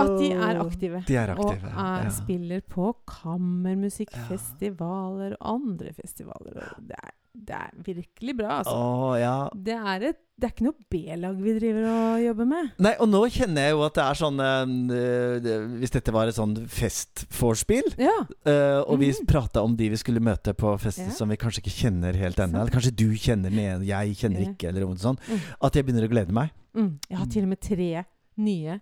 At 0.00 0.10
de 0.20 0.28
er 0.32 0.60
aktive. 0.62 1.02
De 1.08 1.16
er 1.16 1.28
aktive. 1.34 1.68
Og 1.74 1.84
er, 1.84 2.10
spiller 2.14 2.60
på 2.70 2.94
kammermusikkfestivaler 3.10 5.32
og 5.40 5.54
andre 5.54 5.92
festivaler. 5.96 6.52
Og 6.56 6.62
det, 6.88 6.94
er, 6.98 7.10
det 7.34 7.54
er 7.54 7.70
virkelig 7.86 8.36
bra, 8.36 8.58
altså. 8.60 8.74
Åh, 8.74 9.14
ja. 9.20 9.48
Det 9.54 9.74
er, 9.76 10.02
et, 10.10 10.16
det 10.40 10.48
er 10.48 10.52
ikke 10.54 10.64
noe 10.66 10.86
B-lag 10.90 11.36
vi 11.40 11.52
driver 11.58 11.84
og 11.90 12.22
jobber 12.24 12.48
med. 12.50 12.70
Nei, 12.82 12.92
og 12.98 13.08
nå 13.08 13.20
kjenner 13.30 13.68
jeg 13.68 13.74
jo 13.76 13.82
at 13.86 13.94
det 13.94 14.04
er 14.04 14.18
sånn 14.18 14.40
eh, 14.42 15.76
Hvis 15.78 15.94
dette 15.94 16.12
var 16.16 16.26
et 16.30 16.34
sånn 16.34 16.56
festvorspiel, 16.66 17.92
Ja. 18.02 18.16
eh, 18.46 18.80
og 18.82 18.98
vi 18.98 19.12
Mhm. 19.12 19.26
prata 19.30 19.62
om 19.62 19.76
de 19.76 19.88
vi 19.88 19.96
skulle 19.96 20.20
møte 20.20 20.52
på 20.54 20.74
festen 20.80 21.06
Ja. 21.06 21.12
som 21.12 21.28
vi 21.28 21.36
kanskje 21.36 21.62
ikke 21.62 21.76
kjenner 21.90 22.14
helt 22.16 22.36
ennå, 22.36 22.60
eller 22.60 22.70
kanskje 22.70 22.94
du 22.96 23.10
kjenner 23.14 23.50
den 23.50 23.58
ene, 23.60 23.84
jeg 23.86 24.16
kjenner 24.16 24.40
ikke, 24.54 24.68
eller 24.68 24.80
noe 24.86 24.96
sånt, 24.96 25.20
Mm. 25.28 25.40
at 25.62 25.72
jeg 25.74 25.84
begynner 25.86 26.08
å 26.08 26.10
glede 26.10 26.32
meg. 26.32 26.50
Mm. 26.74 26.98
Jeg 27.08 27.18
har 27.18 27.26
til 27.26 27.42
og 27.42 27.48
med 27.48 27.60
tre 27.60 28.04
nye 28.38 28.80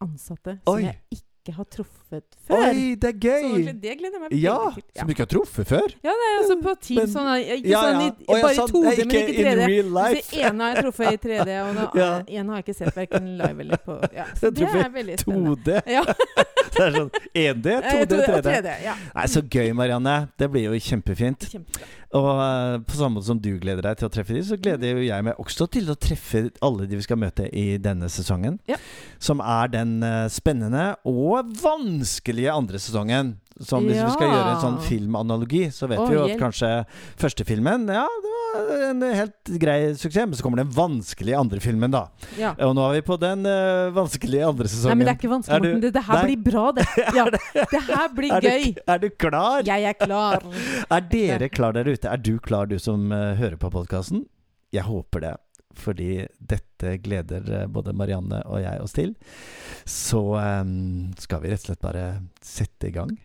ansatte 0.00 0.58
som 0.64 0.74
Oi. 0.74 0.82
jeg 0.82 0.98
ikke 1.10 1.22
har 1.56 1.64
truffet 1.66 2.22
før. 2.46 2.60
Oi, 2.70 2.94
det 2.94 3.08
er 3.10 3.16
gøy! 3.18 3.64
Så 3.66 3.72
det 3.82 3.94
gleder 3.98 4.14
jeg 4.14 4.20
meg 4.22 4.34
Ja, 4.38 4.54
til. 4.70 4.82
Ja, 4.94 5.00
som 5.00 5.08
du 5.08 5.12
ikke 5.16 5.24
har 5.26 5.30
truffet 5.32 5.66
før? 5.66 5.88
Ja, 6.06 6.12
det 6.20 6.28
er 6.28 6.36
altså 6.38 6.56
på 6.62 6.74
Team 6.86 7.08
sånn, 7.10 7.30
ikke 7.42 7.68
Ja, 7.72 7.80
sånn 7.82 7.98
i, 7.98 8.06
ja, 8.06 8.36
bare 8.38 8.52
i 8.52 8.58
sånn, 8.60 8.70
2D, 8.70 8.84
nei, 8.86 8.94
men 9.02 9.16
ikke 9.16 9.34
in 9.34 9.42
3D. 9.42 9.66
Så 9.82 9.94
life. 9.98 10.22
det 10.36 10.44
ene 10.46 10.62
har 10.62 10.70
jeg 10.76 10.84
truffet 10.86 11.08
i 11.10 11.20
3D, 11.26 11.58
og 11.64 11.74
den 11.74 11.88
Ja. 12.04 12.10
ene 12.28 12.46
har 12.54 12.62
jeg 12.62 12.66
ikke 12.68 12.78
sett 12.78 12.96
verken 13.02 13.26
live 13.42 13.66
eller 13.66 13.82
på 13.88 13.98
ja. 14.14 14.26
Så 14.38 14.50
det 14.54 14.68
er 14.70 14.88
veldig 14.94 15.18
spennende. 15.18 15.56
2D. 15.58 15.82
Ja. 15.90 16.04
Det 16.74 16.84
er 16.84 16.94
sånn 16.96 17.10
1D, 17.12 17.72
Eh, 17.72 17.88
2D, 18.02 18.20
3D. 18.26 18.44
3D. 18.46 18.76
Ja. 18.84 18.94
Nei, 19.16 19.26
Så 19.32 19.42
gøy, 19.44 19.72
Marianne. 19.76 20.16
Det 20.38 20.48
blir 20.52 20.68
jo 20.68 20.78
kjempefint. 20.78 21.48
Kjempebra. 21.52 21.90
Og 22.12 22.26
uh, 22.28 22.76
på 22.84 22.96
samme 22.98 23.16
måte 23.16 23.30
som 23.30 23.38
du 23.40 23.54
gleder 23.60 23.86
deg 23.86 23.96
til 23.96 24.08
å 24.10 24.12
treffe 24.12 24.34
de, 24.36 24.42
så 24.44 24.58
gleder 24.60 24.98
jo 24.98 25.04
jeg 25.06 25.24
meg 25.24 25.38
også 25.40 25.64
til 25.72 25.88
å 25.88 25.96
treffe 25.96 26.42
alle 26.60 26.84
de 26.90 26.98
vi 26.98 27.04
skal 27.06 27.16
møte 27.22 27.46
i 27.56 27.78
denne 27.80 28.10
sesongen. 28.12 28.58
Ja. 28.68 28.76
Som 29.22 29.40
er 29.40 29.72
den 29.72 29.94
uh, 30.04 30.26
spennende 30.32 30.90
og 31.08 31.54
vanskelige 31.62 32.52
andre 32.52 32.80
sesongen. 32.82 33.38
Som 33.62 33.84
hvis 33.86 34.00
vi 34.00 34.12
skal 34.14 34.30
gjøre 34.32 34.52
en 34.54 34.62
sånn 34.62 34.78
filmanalogi, 34.84 35.66
så 35.72 35.88
vet 35.90 36.00
Å, 36.00 36.06
vi 36.08 36.16
jo 36.16 36.22
at 36.24 36.38
kanskje 36.40 36.70
første 37.20 37.44
filmen 37.46 37.84
Ja, 37.92 38.06
det 38.08 38.30
var 38.32 38.41
en 38.88 39.02
helt 39.02 39.52
grei 39.62 39.78
suksess, 39.98 40.26
men 40.28 40.36
så 40.38 40.44
kommer 40.44 40.60
den 40.62 40.72
vanskelige 40.74 41.38
andre 41.38 41.60
filmen, 41.64 41.92
da. 41.94 42.04
Ja. 42.38 42.52
Og 42.66 42.74
nå 42.76 42.84
er 42.88 42.98
vi 42.98 43.04
på 43.06 43.16
den 43.20 43.46
uh, 43.48 43.92
vanskelige 43.96 44.48
andre 44.48 44.68
sesongen. 44.70 44.92
Nei, 44.92 44.98
men 45.00 45.08
det 45.08 45.14
er 45.14 45.20
ikke 45.20 45.32
vanskelig, 45.32 45.56
Er 45.56 45.62
du- 45.62 45.68
Morten. 45.68 45.84
Det, 45.84 45.92
det 45.96 46.04
her 46.08 46.18
Nei. 46.18 46.24
blir 46.28 46.42
bra, 46.50 46.66
det. 46.76 46.86
Ja. 47.18 47.24
Det 47.72 47.82
her 47.88 48.12
blir 48.16 48.36
er, 48.36 48.48
gøy. 48.48 48.66
du, 48.74 48.82
er 48.94 49.02
du 49.02 49.08
klar? 49.24 49.64
Jeg 49.68 49.88
er 49.92 49.98
klar. 49.98 50.44
Er 50.92 51.08
dere 51.12 51.48
klar 51.48 51.72
der 51.76 51.88
ute? 51.88 52.08
Er 52.08 52.20
du 52.20 52.36
klar, 52.38 52.66
du 52.70 52.78
som 52.82 53.08
uh, 53.12 53.32
hører 53.38 53.56
på 53.60 53.70
podkasten? 53.72 54.26
Jeg 54.72 54.86
håper 54.88 55.24
det. 55.24 55.34
Fordi 55.76 56.26
dette 56.36 56.98
gleder 57.00 57.46
eh, 57.62 57.66
både 57.66 57.94
Marianne 57.96 58.42
og 58.44 58.60
jeg 58.60 58.82
oss 58.84 58.92
til. 58.92 59.14
Så 59.88 60.20
um, 60.36 61.12
skal 61.18 61.40
vi 61.40 61.52
rett 61.52 61.64
og 61.64 61.70
slett 61.72 61.84
bare 61.84 62.06
sette 62.44 62.90
i 62.90 62.96
gang. 63.00 63.16